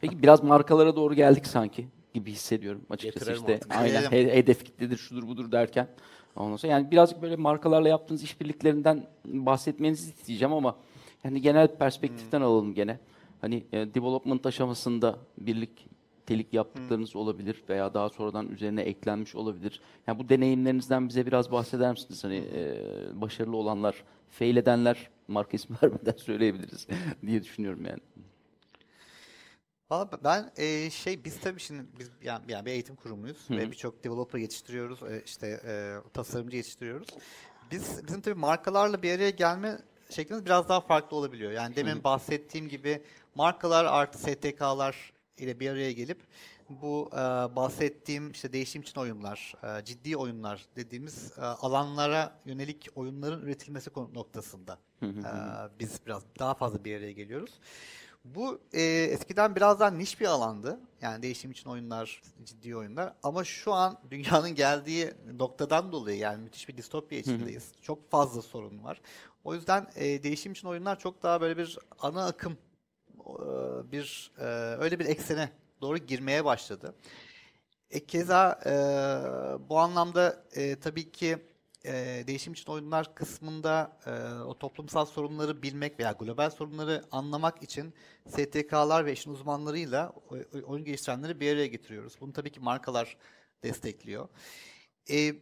Peki 0.01 0.23
biraz 0.23 0.43
markalara 0.43 0.97
doğru 0.97 1.15
geldik 1.15 1.47
sanki 1.47 1.89
gibi 2.15 2.33
hissediyorum 2.33 2.83
açıkçası 2.91 3.19
Getirelim 3.19 3.41
işte. 3.41 3.55
artık. 3.55 3.77
Aynen 3.77 4.11
hedef 4.11 4.65
kitledir 4.65 4.97
şudur 4.97 5.27
budur 5.29 5.53
derken. 5.53 5.89
Ondan 6.37 6.57
sonra 6.57 6.73
yani 6.73 6.91
birazcık 6.91 7.23
böyle 7.23 7.37
markalarla 7.37 7.89
yaptığınız 7.89 8.23
işbirliklerinden 8.23 9.07
bahsetmenizi 9.25 10.11
isteyeceğim 10.11 10.55
ama 10.55 10.77
yani 11.25 11.41
genel 11.41 11.69
perspektiften 11.69 12.41
alalım 12.41 12.75
gene. 12.75 12.99
Hani 13.41 13.65
e, 13.73 13.95
development 13.95 14.47
aşamasında 14.47 15.19
birliktelik 15.39 16.55
yaptıklarınız 16.55 17.17
olabilir 17.17 17.63
veya 17.69 17.95
daha 17.95 18.09
sonradan 18.09 18.49
üzerine 18.49 18.83
eklenmiş 18.83 19.35
olabilir. 19.35 19.81
Yani 20.07 20.19
bu 20.19 20.29
deneyimlerinizden 20.29 21.09
bize 21.09 21.27
biraz 21.27 21.53
bahseder 21.53 21.91
misiniz? 21.91 22.25
Hani 22.25 22.45
e, 22.55 22.75
başarılı 23.21 23.57
olanlar, 23.57 24.05
fail 24.31 24.57
edenler 24.57 25.09
marka 25.29 25.57
ismi 25.57 25.77
vermeden 25.83 26.17
söyleyebiliriz 26.17 26.87
diye 27.27 27.43
düşünüyorum 27.43 27.85
yani. 27.85 28.01
Valla 29.91 30.11
ben 30.25 30.53
e, 30.57 30.91
şey 30.91 31.25
biz 31.25 31.41
tabii 31.41 31.61
şimdi 31.61 31.83
biz 31.99 32.11
yani, 32.23 32.45
yani 32.49 32.67
bir 32.67 32.71
eğitim 32.71 32.97
kurumuyuz 32.97 33.51
ve 33.51 33.71
birçok 33.71 34.05
developer 34.05 34.39
yetiştiriyoruz 34.39 35.03
e, 35.03 35.23
işte 35.27 35.61
e, 35.65 35.97
tasarımcı 36.13 36.57
yetiştiriyoruz. 36.57 37.09
Biz 37.71 38.07
bizim 38.07 38.21
tabii 38.21 38.35
markalarla 38.35 39.03
bir 39.03 39.13
araya 39.13 39.31
gelme 39.31 39.79
şeklimiz 40.11 40.47
biraz 40.47 40.69
daha 40.69 40.81
farklı 40.81 41.17
olabiliyor. 41.17 41.53
Yani 41.53 41.77
demin 41.77 42.05
bahsettiğim 42.05 42.69
gibi 42.69 43.03
markalar 43.35 43.85
artı 43.85 44.19
STK'lar 44.19 45.13
ile 45.39 45.61
bir 45.61 45.71
araya 45.71 45.93
gelip 45.93 46.21
bu 46.69 47.11
e, 47.13 47.17
bahsettiğim 47.57 48.31
işte 48.31 48.53
değişim 48.53 48.83
için 48.83 49.01
oyunlar, 49.01 49.55
e, 49.63 49.85
ciddi 49.85 50.17
oyunlar 50.17 50.67
dediğimiz 50.77 51.33
e, 51.39 51.41
alanlara 51.41 52.41
yönelik 52.45 52.89
oyunların 52.95 53.43
üretilmesi 53.43 53.91
noktasında 54.15 54.79
e, 55.03 55.33
biz 55.79 56.01
biraz 56.07 56.23
daha 56.39 56.55
fazla 56.55 56.85
bir 56.85 56.97
araya 56.97 57.13
geliyoruz. 57.13 57.61
Bu 58.25 58.61
e, 58.73 58.83
eskiden 58.83 59.57
biraz 59.57 59.81
daha 59.81 59.91
niş 59.91 60.21
bir 60.21 60.27
alandı. 60.27 60.81
Yani 61.03 61.23
değişim 61.23 61.51
için 61.51 61.71
oyunlar, 61.71 62.23
ciddi 62.45 62.77
oyunlar. 62.77 63.15
Ama 63.23 63.45
şu 63.45 63.73
an 63.73 63.99
dünyanın 64.11 64.55
geldiği 64.55 65.15
noktadan 65.39 65.93
dolayı 65.93 66.19
yani 66.19 66.43
müthiş 66.43 66.69
bir 66.69 66.77
distopya 66.77 67.19
içindeyiz. 67.19 67.73
Çok 67.83 68.11
fazla 68.11 68.43
sorun 68.43 68.85
var. 68.85 69.01
O 69.45 69.55
yüzden 69.55 69.91
e, 69.97 70.23
değişim 70.23 70.53
için 70.53 70.69
oyunlar 70.69 70.99
çok 70.99 71.23
daha 71.23 71.41
böyle 71.41 71.57
bir 71.57 71.79
ana 71.99 72.27
akım, 72.27 72.59
e, 73.19 73.93
bir 73.93 74.33
e, 74.39 74.45
öyle 74.79 74.99
bir 74.99 75.07
eksene 75.07 75.51
doğru 75.81 75.99
girmeye 75.99 76.45
başladı. 76.45 76.95
E, 77.91 78.07
keza 78.07 78.61
e, 78.67 78.73
bu 79.69 79.79
anlamda 79.79 80.45
e, 80.53 80.81
tabii 80.81 81.13
ki 81.13 81.39
e, 81.85 82.25
değişim 82.27 82.53
için 82.53 82.73
oyunlar 82.73 83.15
kısmında 83.15 83.99
e, 84.07 84.43
o 84.43 84.59
toplumsal 84.59 85.05
sorunları 85.05 85.63
bilmek 85.63 85.99
veya 85.99 86.13
global 86.13 86.51
sorunları 86.51 87.05
anlamak 87.11 87.63
için 87.63 87.95
STK'lar 88.29 89.07
ve 89.07 89.13
işin 89.13 89.31
uzmanlarıyla 89.31 90.13
oyun 90.65 90.85
geliştirenleri 90.85 91.41
bir 91.41 91.53
araya 91.53 91.67
getiriyoruz. 91.67 92.15
Bunu 92.21 92.33
tabii 92.33 92.53
ki 92.53 92.61
markalar 92.61 93.17
destekliyor. 93.63 94.29
E, 95.11 95.35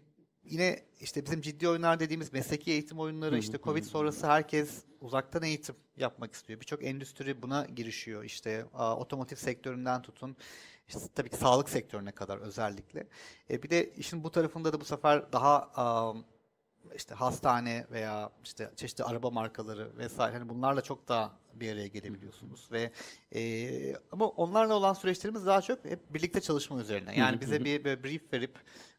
yine 0.45 0.83
işte 1.01 1.25
bizim 1.25 1.41
ciddi 1.41 1.69
oyunlar 1.69 2.01
dediğimiz 2.01 2.33
mesleki 2.33 2.71
eğitim 2.71 2.99
oyunları, 2.99 3.39
işte 3.39 3.59
Covid 3.65 3.85
sonrası 3.85 4.27
herkes 4.27 4.85
uzaktan 5.01 5.43
eğitim 5.43 5.75
yapmak 5.97 6.35
istiyor. 6.35 6.61
Birçok 6.61 6.85
endüstri 6.85 7.43
buna 7.43 7.67
girişiyor. 7.67 8.25
İşte 8.25 8.65
a, 8.75 8.97
otomotiv 8.97 9.37
sektöründen 9.37 10.03
tutun, 10.03 10.37
işte 10.89 11.01
tabii 11.15 11.31
ki 11.31 11.37
sağlık 11.37 11.69
sektörüne 11.71 12.13
kadar 12.13 12.39
özellikle. 12.39 13.07
E, 13.51 13.63
bir 13.63 13.71
de 13.71 13.95
işin 13.95 14.25
bu 14.25 14.31
tarafında 14.31 14.73
da 14.73 14.81
bu 14.81 14.85
sefer 14.85 15.33
daha 15.33 15.71
a, 15.77 16.15
işte 16.97 17.15
hastane 17.15 17.87
veya 17.91 18.31
işte 18.45 18.71
çeşitli 18.77 19.05
araba 19.05 19.31
markaları 19.31 19.97
vesaire 19.99 20.39
hani 20.39 20.49
bunlarla 20.49 20.81
çok 20.81 21.09
daha 21.09 21.33
bir 21.55 21.73
araya 21.73 21.87
gelebiliyorsunuz 21.89 22.69
ve 22.73 22.93
e, 23.35 23.97
ama 24.13 24.29
onlarla 24.29 24.75
olan 24.75 24.93
süreçlerimiz 24.95 25.47
daha 25.47 25.63
çok 25.63 25.85
hep 25.85 26.15
birlikte 26.15 26.41
çalışma 26.41 26.81
üzerine. 26.81 27.19
Yani 27.19 27.41
bize 27.41 27.65
bir, 27.65 27.85
bir 27.85 28.05
brief 28.05 28.33
verip 28.33 28.59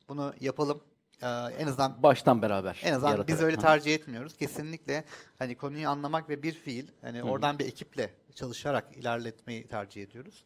bunu 0.10 0.34
yapalım. 0.40 0.82
Ee, 1.22 1.28
en 1.58 1.68
azından 1.68 2.04
Baştan 2.04 2.42
beraber. 2.42 2.82
en 2.84 2.94
azından 2.94 3.12
biz 3.12 3.18
yaratarak. 3.20 3.42
öyle 3.42 3.56
Ha. 3.56 3.62
tercih 3.62 3.94
etmiyoruz. 3.96 4.38
Kesinlikle 4.38 5.04
hani 5.40 5.56
konuyu 5.58 5.90
anlamak 5.90 6.30
ve 6.30 6.44
bir 6.44 6.54
fiil 6.54 6.88
hani 7.02 7.24
oradan 7.24 7.60
bir 7.60 7.66
ekiple 7.66 8.14
çalışarak 8.36 8.98
ilerletmeyi 8.98 9.68
tercih 9.68 10.04
ediyoruz. 10.04 10.46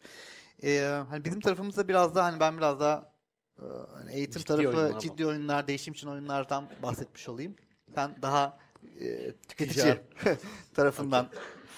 Ee, 0.64 1.04
hani 1.10 1.26
bizim 1.26 1.40
tarafımızda 1.40 1.88
biraz 1.88 2.16
daha 2.16 2.26
hani 2.26 2.40
ben 2.40 2.58
biraz 2.58 2.80
daha 2.80 3.12
e, 3.60 3.66
hani 3.94 4.14
eğitim 4.14 4.42
Ciddi 4.42 4.48
tarafı 4.48 4.78
oyunlar 4.78 5.00
ciddi 5.00 5.26
oyunlar, 5.26 5.68
değişim 5.68 5.94
için 5.94 6.08
oyunlardan 6.08 6.70
bahsetmiş 6.84 7.30
olayım. 7.30 7.56
Sen 7.96 8.16
daha 8.22 8.58
e, 9.00 9.32
tüketici 9.50 10.00
tarafından 10.74 11.28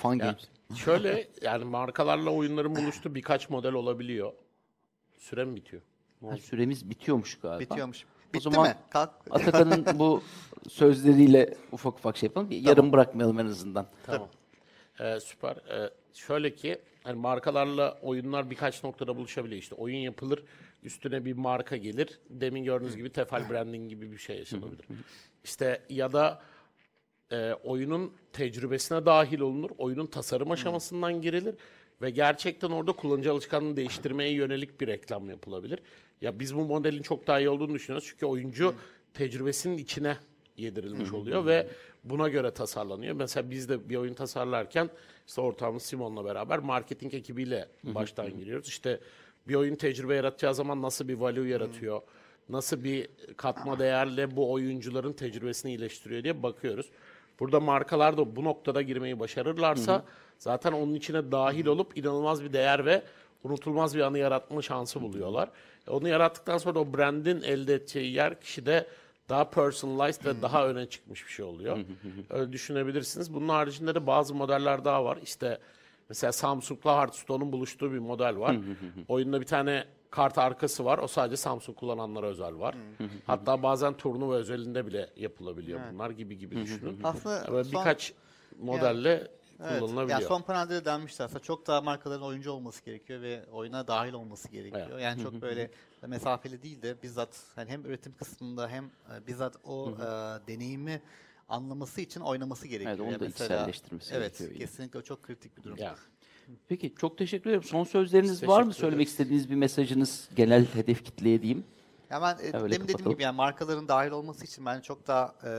Fun 0.01 0.19
Games. 0.19 0.47
şöyle 0.75 1.27
yani 1.41 1.63
markalarla 1.63 2.29
oyunların 2.29 2.75
buluştuğu 2.75 3.15
birkaç 3.15 3.49
model 3.49 3.73
olabiliyor. 3.73 4.33
Süre 5.17 5.45
mi 5.45 5.55
bitiyor? 5.55 5.81
Ha, 6.29 6.37
süremiz 6.37 6.89
bitiyormuş 6.89 7.39
galiba. 7.39 7.59
bitiyormuş. 7.59 8.03
O 8.03 8.33
Bitti 8.33 8.43
zaman 8.43 8.67
mi? 8.67 8.75
Kalk. 8.89 9.09
Atakan'ın 9.31 9.85
bu 9.99 10.23
sözleriyle 10.69 11.57
ufak 11.71 11.93
ufak 11.93 12.17
şey 12.17 12.27
yapalım. 12.27 12.47
Yarım 12.51 12.91
bırakmayalım 12.91 13.39
en 13.39 13.45
azından. 13.45 13.87
Tamam. 14.05 14.29
Ee, 14.99 15.19
süper. 15.19 15.55
Ee, 15.55 15.89
şöyle 16.13 16.55
ki 16.55 16.81
hani 17.05 17.19
markalarla 17.19 17.99
oyunlar 18.01 18.49
birkaç 18.49 18.83
noktada 18.83 19.17
buluşabiliyor. 19.17 19.61
İşte 19.61 19.75
oyun 19.75 19.97
yapılır, 19.97 20.43
üstüne 20.83 21.25
bir 21.25 21.33
marka 21.33 21.77
gelir. 21.77 22.19
Demin 22.29 22.63
gördüğünüz 22.63 22.95
gibi 22.95 23.09
tefal 23.09 23.49
branding 23.49 23.89
gibi 23.89 24.11
bir 24.11 24.17
şey 24.17 24.37
yaşanabilir. 24.37 24.85
İşte 25.43 25.81
ya 25.89 26.13
da 26.13 26.41
e, 27.31 27.53
oyunun 27.53 28.13
tecrübesine 28.33 29.05
dahil 29.05 29.39
olunur. 29.39 29.69
Oyunun 29.77 30.05
tasarım 30.05 30.51
aşamasından 30.51 31.21
girilir 31.21 31.55
ve 32.01 32.09
gerçekten 32.09 32.69
orada 32.69 32.91
kullanıcı 32.91 33.31
alışkanlığını 33.31 33.77
değiştirmeye 33.77 34.31
yönelik 34.31 34.81
bir 34.81 34.87
reklam 34.87 35.29
yapılabilir. 35.29 35.79
Ya 36.21 36.39
biz 36.39 36.55
bu 36.55 36.65
modelin 36.65 37.01
çok 37.01 37.27
daha 37.27 37.39
iyi 37.39 37.49
olduğunu 37.49 37.73
düşünüyoruz. 37.73 38.07
Çünkü 38.11 38.25
oyuncu 38.25 38.75
tecrübesinin 39.13 39.77
içine 39.77 40.17
yedirilmiş 40.57 41.13
oluyor 41.13 41.45
ve 41.45 41.67
buna 42.05 42.29
göre 42.29 42.51
tasarlanıyor. 42.51 43.15
Mesela 43.15 43.49
biz 43.51 43.69
de 43.69 43.89
bir 43.89 43.95
oyun 43.95 44.13
tasarlarken 44.13 44.89
işte 45.27 45.41
ortağımız 45.41 45.83
Simon'la 45.83 46.25
beraber 46.25 46.59
marketing 46.59 47.13
ekibiyle 47.13 47.67
baştan 47.83 48.37
giriyoruz. 48.39 48.67
İşte 48.67 48.99
bir 49.47 49.55
oyun 49.55 49.75
tecrübe 49.75 50.15
yaratacağı 50.15 50.55
zaman 50.55 50.81
nasıl 50.81 51.07
bir 51.07 51.13
value 51.13 51.47
yaratıyor, 51.49 52.01
nasıl 52.49 52.83
bir 52.83 53.09
katma 53.37 53.79
değerle 53.79 54.35
bu 54.35 54.51
oyuncuların 54.51 55.13
tecrübesini 55.13 55.71
iyileştiriyor 55.71 56.23
diye 56.23 56.43
bakıyoruz. 56.43 56.89
Burada 57.39 57.59
markalar 57.59 58.17
da 58.17 58.35
bu 58.35 58.43
noktada 58.43 58.81
girmeyi 58.81 59.19
başarırlarsa 59.19 60.03
zaten 60.37 60.71
onun 60.71 60.93
içine 60.93 61.31
dahil 61.31 61.65
olup 61.65 61.97
inanılmaz 61.97 62.43
bir 62.43 62.53
değer 62.53 62.85
ve 62.85 63.03
unutulmaz 63.43 63.95
bir 63.95 64.01
anı 64.01 64.17
yaratma 64.19 64.61
şansı 64.61 65.01
buluyorlar. 65.01 65.49
E, 65.87 65.91
Onu 65.91 66.07
yarattıktan 66.07 66.57
sonra 66.57 66.79
o 66.79 66.93
brandin 66.97 67.41
elde 67.41 67.73
edeceği 67.73 68.13
yer 68.13 68.41
kişide 68.41 68.87
daha 69.29 69.49
personalized 69.49 70.25
ve 70.25 70.41
daha 70.41 70.67
öne 70.67 70.85
çıkmış 70.85 71.25
bir 71.25 71.31
şey 71.31 71.45
oluyor. 71.45 71.77
Öyle 72.29 72.51
düşünebilirsiniz. 72.51 73.33
Bunun 73.33 73.49
haricinde 73.49 73.95
de 73.95 74.07
bazı 74.07 74.35
modeller 74.35 74.85
daha 74.85 75.05
var. 75.05 75.17
İşte 75.23 75.59
mesela 76.09 76.31
Samsung'la 76.31 76.97
Hearthstone'un 76.97 77.51
buluştuğu 77.51 77.91
bir 77.93 77.99
model 77.99 78.37
var. 78.39 78.55
Oyunda 79.07 79.41
bir 79.41 79.45
tane 79.45 79.85
kart 80.09 80.37
arkası 80.37 80.85
var. 80.85 80.97
O 80.97 81.07
sadece 81.07 81.37
Samsung 81.37 81.77
kullananlara 81.77 82.25
özel 82.27 82.59
var. 82.59 82.75
Hatta 83.27 83.63
bazen 83.63 83.93
turnuva 83.93 84.35
özelinde 84.35 84.87
bile 84.87 85.09
yapılabiliyor 85.15 85.79
bunlar 85.93 86.09
gibi 86.09 86.37
gibi 86.37 86.55
düşünün. 86.61 86.99
Aslında 87.03 87.51
Böyle 87.51 87.63
son- 87.63 87.71
birkaç 87.79 88.13
modelle 88.59 89.27
Evet. 89.63 89.79
kullanılabiliyor. 89.79 90.19
Yani 90.19 90.27
son 90.27 90.41
panelde 90.41 90.73
de 90.75 90.85
denmişti 90.85 91.23
aslında 91.23 91.39
çok 91.39 91.67
daha 91.67 91.81
markaların 91.81 92.23
oyuncu 92.23 92.51
olması 92.51 92.85
gerekiyor 92.85 93.21
ve 93.21 93.45
oyuna 93.51 93.87
dahil 93.87 94.13
olması 94.13 94.47
gerekiyor. 94.49 94.87
Evet. 94.91 95.03
Yani 95.03 95.23
çok 95.23 95.41
böyle 95.41 95.71
mesafeli 96.07 96.63
değil 96.63 96.81
de 96.81 96.95
bizzat 97.03 97.29
hani 97.55 97.69
hem 97.69 97.85
üretim 97.85 98.13
kısmında 98.15 98.69
hem 98.69 98.85
e, 98.85 99.27
bizzat 99.27 99.55
o 99.63 99.89
e, 99.91 100.03
deneyimi 100.47 101.01
anlaması 101.49 102.01
için 102.01 102.21
oynaması 102.21 102.67
gerekiyor. 102.67 102.99
onu 102.99 103.11
Yani 103.11 103.19
da 103.19 103.25
mesela- 103.25 103.55
içselleştirmesi 103.55 104.13
Evet, 104.15 104.27
gerekiyor 104.37 104.49
yine. 104.49 104.59
kesinlikle 104.59 104.99
o 104.99 105.01
çok 105.01 105.23
kritik 105.23 105.57
bir 105.57 105.63
durum. 105.63 105.77
Ya. 105.77 105.95
Peki 106.67 106.95
çok 106.97 107.17
teşekkür 107.17 107.49
ederim. 107.49 107.63
Son 107.63 107.83
sözleriniz 107.83 108.41
Biz 108.41 108.49
var 108.49 108.61
mı? 108.63 108.69
teşekkür 108.69 108.81
Söylemek 108.81 109.07
istediğiniz 109.07 109.49
bir 109.49 109.55
mesajınız 109.55 110.29
genel 110.35 110.65
hedef 110.65 111.05
kitleye 111.05 111.41
diyeyim. 111.41 111.63
Hemen 112.09 112.35
e, 112.35 112.39
Öyle 112.39 112.53
demin 112.53 112.69
dediğim 112.69 112.87
kapatalım. 112.87 113.11
gibi 113.13 113.23
yani 113.23 113.35
markaların 113.35 113.87
dahil 113.87 114.11
olması 114.11 114.45
için 114.45 114.65
bence 114.65 114.81
çok 114.81 115.07
daha 115.07 115.35
e, 115.43 115.51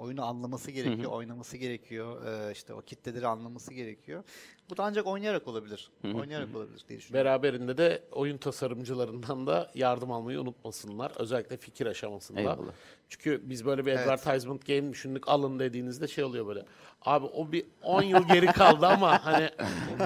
oyunu 0.00 0.24
anlaması 0.24 0.70
gerekiyor, 0.70 1.12
oynaması 1.12 1.56
gerekiyor, 1.56 2.26
e, 2.26 2.52
işte 2.52 2.74
o 2.74 2.80
kitleleri 2.80 3.26
anlaması 3.26 3.74
gerekiyor. 3.74 4.22
Bu 4.70 4.76
da 4.76 4.84
ancak 4.84 5.06
oynayarak 5.06 5.48
olabilir. 5.48 5.90
oynayarak 6.04 6.56
olabilir 6.56 6.84
diye 6.88 6.98
düşünüyorum. 6.98 7.24
Beraberinde 7.26 7.76
de 7.76 8.02
oyun 8.12 8.38
tasarımcılarından 8.38 9.46
da 9.46 9.70
yardım 9.74 10.12
almayı 10.12 10.40
unutmasınlar. 10.40 11.12
Özellikle 11.16 11.56
fikir 11.56 11.86
aşamasında. 11.86 12.40
Eyvallah. 12.40 12.72
Çünkü 13.08 13.40
biz 13.44 13.64
böyle 13.66 13.86
bir 13.86 13.90
Evet. 13.92 14.08
advertisement 14.08 14.66
game 14.66 14.90
düşündük 14.92 15.28
alın 15.28 15.58
dediğinizde 15.58 16.08
şey 16.08 16.24
oluyor 16.24 16.46
böyle. 16.46 16.64
Abi 17.02 17.26
o 17.26 17.52
bir 17.52 17.64
10 17.82 18.02
yıl 18.02 18.28
geri 18.28 18.46
kaldı 18.46 18.86
ama 18.86 19.24
hani 19.24 19.50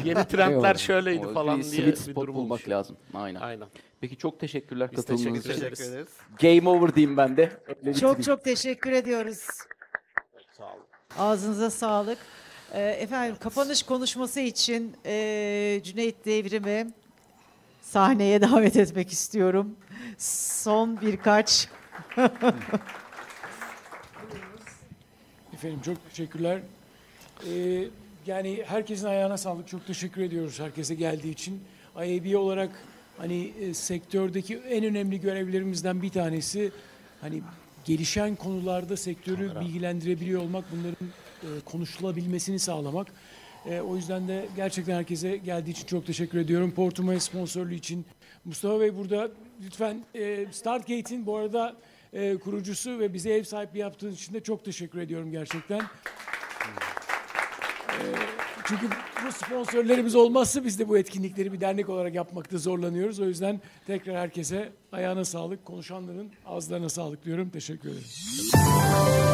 yeni 0.04 0.24
trendler 0.26 0.74
şöyleydi 0.74 1.26
O 1.26 1.32
falan 1.34 1.60
bir 1.60 1.70
diye 1.70 1.86
bir 1.86 1.96
spot 1.96 2.16
durum 2.22 2.34
bulmak 2.34 2.50
oluşuyor. 2.50 2.78
lazım. 2.78 2.96
Aynen. 3.14 3.40
Aynen. 3.40 3.68
Peki 4.00 4.16
çok 4.16 4.40
teşekkürler 4.40 4.88
teşekkür 4.90 5.14
için. 5.14 5.34
Teşekkür 5.34 5.84
ederiz. 5.84 6.08
Game 6.40 6.68
over 6.68 6.94
diyeyim 6.94 7.16
ben 7.16 7.36
de. 7.36 7.52
Öyle 7.86 7.94
Çok 7.94 8.22
çok 8.22 8.44
teşekkür 8.44 8.92
ediyoruz. 8.92 9.46
Ağzınıza 11.18 11.70
sağlık. 11.70 12.18
Ee, 12.72 12.80
efendim 12.80 13.36
kapanış 13.40 13.82
konuşması 13.82 14.40
için 14.40 14.96
e, 15.06 15.80
Cüneyt 15.84 16.24
Devrim'i 16.24 16.86
sahneye 17.82 18.42
davet 18.50 18.76
etmek 18.76 19.12
istiyorum. 19.12 19.76
Son 20.18 21.00
birkaç 21.00 21.68
Efendim 25.54 25.80
çok 25.84 26.10
teşekkürler. 26.10 26.60
Ee, 27.50 27.84
yani 28.26 28.62
herkesin 28.66 29.06
ayağına 29.06 29.38
sağlık. 29.38 29.68
Çok 29.68 29.86
teşekkür 29.86 30.22
ediyoruz 30.22 30.60
herkese 30.60 30.94
geldiği 30.94 31.30
için. 31.32 31.60
IAB 31.96 32.34
olarak 32.36 32.70
hani 33.18 33.52
e, 33.60 33.74
sektördeki 33.74 34.56
en 34.56 34.84
önemli 34.84 35.20
görevlerimizden 35.20 36.02
bir 36.02 36.10
tanesi 36.10 36.72
hani 37.20 37.42
gelişen 37.84 38.36
konularda 38.36 38.96
sektörü 38.96 39.60
bilgilendirebiliyor 39.60 40.42
olmak, 40.42 40.64
bunların 40.72 41.06
e, 41.42 41.48
konuşulabilmesini 41.64 42.58
sağlamak. 42.58 43.06
E, 43.66 43.80
o 43.80 43.96
yüzden 43.96 44.28
de 44.28 44.48
gerçekten 44.56 44.94
herkese 44.94 45.36
geldiği 45.36 45.70
için 45.70 45.86
çok 45.86 46.06
teşekkür 46.06 46.38
ediyorum. 46.38 46.70
Portumaya 46.70 47.20
sponsorluğu 47.20 47.74
için. 47.74 48.06
Mustafa 48.44 48.80
Bey 48.80 48.96
burada 48.96 49.30
lütfen 49.64 50.04
e, 50.14 50.46
Startgate'in 50.52 51.26
bu 51.26 51.36
arada 51.36 51.76
e, 52.12 52.36
kurucusu 52.36 52.98
ve 52.98 53.14
bize 53.14 53.30
ev 53.30 53.44
sahipliği 53.44 53.78
yaptığınız 53.78 54.14
için 54.14 54.34
de 54.34 54.42
çok 54.42 54.64
teşekkür 54.64 54.98
ediyorum 54.98 55.30
gerçekten. 55.30 55.80
E, 57.88 58.33
çünkü 58.64 58.88
bu 59.26 59.32
sponsorlarımız 59.32 60.14
olmazsa 60.14 60.64
biz 60.64 60.78
de 60.78 60.88
bu 60.88 60.98
etkinlikleri 60.98 61.52
bir 61.52 61.60
dernek 61.60 61.88
olarak 61.88 62.14
yapmakta 62.14 62.58
zorlanıyoruz. 62.58 63.20
O 63.20 63.24
yüzden 63.24 63.60
tekrar 63.86 64.16
herkese 64.16 64.72
ayağına 64.92 65.24
sağlık, 65.24 65.64
konuşanların 65.64 66.30
ağızlarına 66.46 66.88
sağlık 66.88 67.24
diyorum. 67.24 67.50
Teşekkür 67.50 67.88
ederim. 67.88 69.33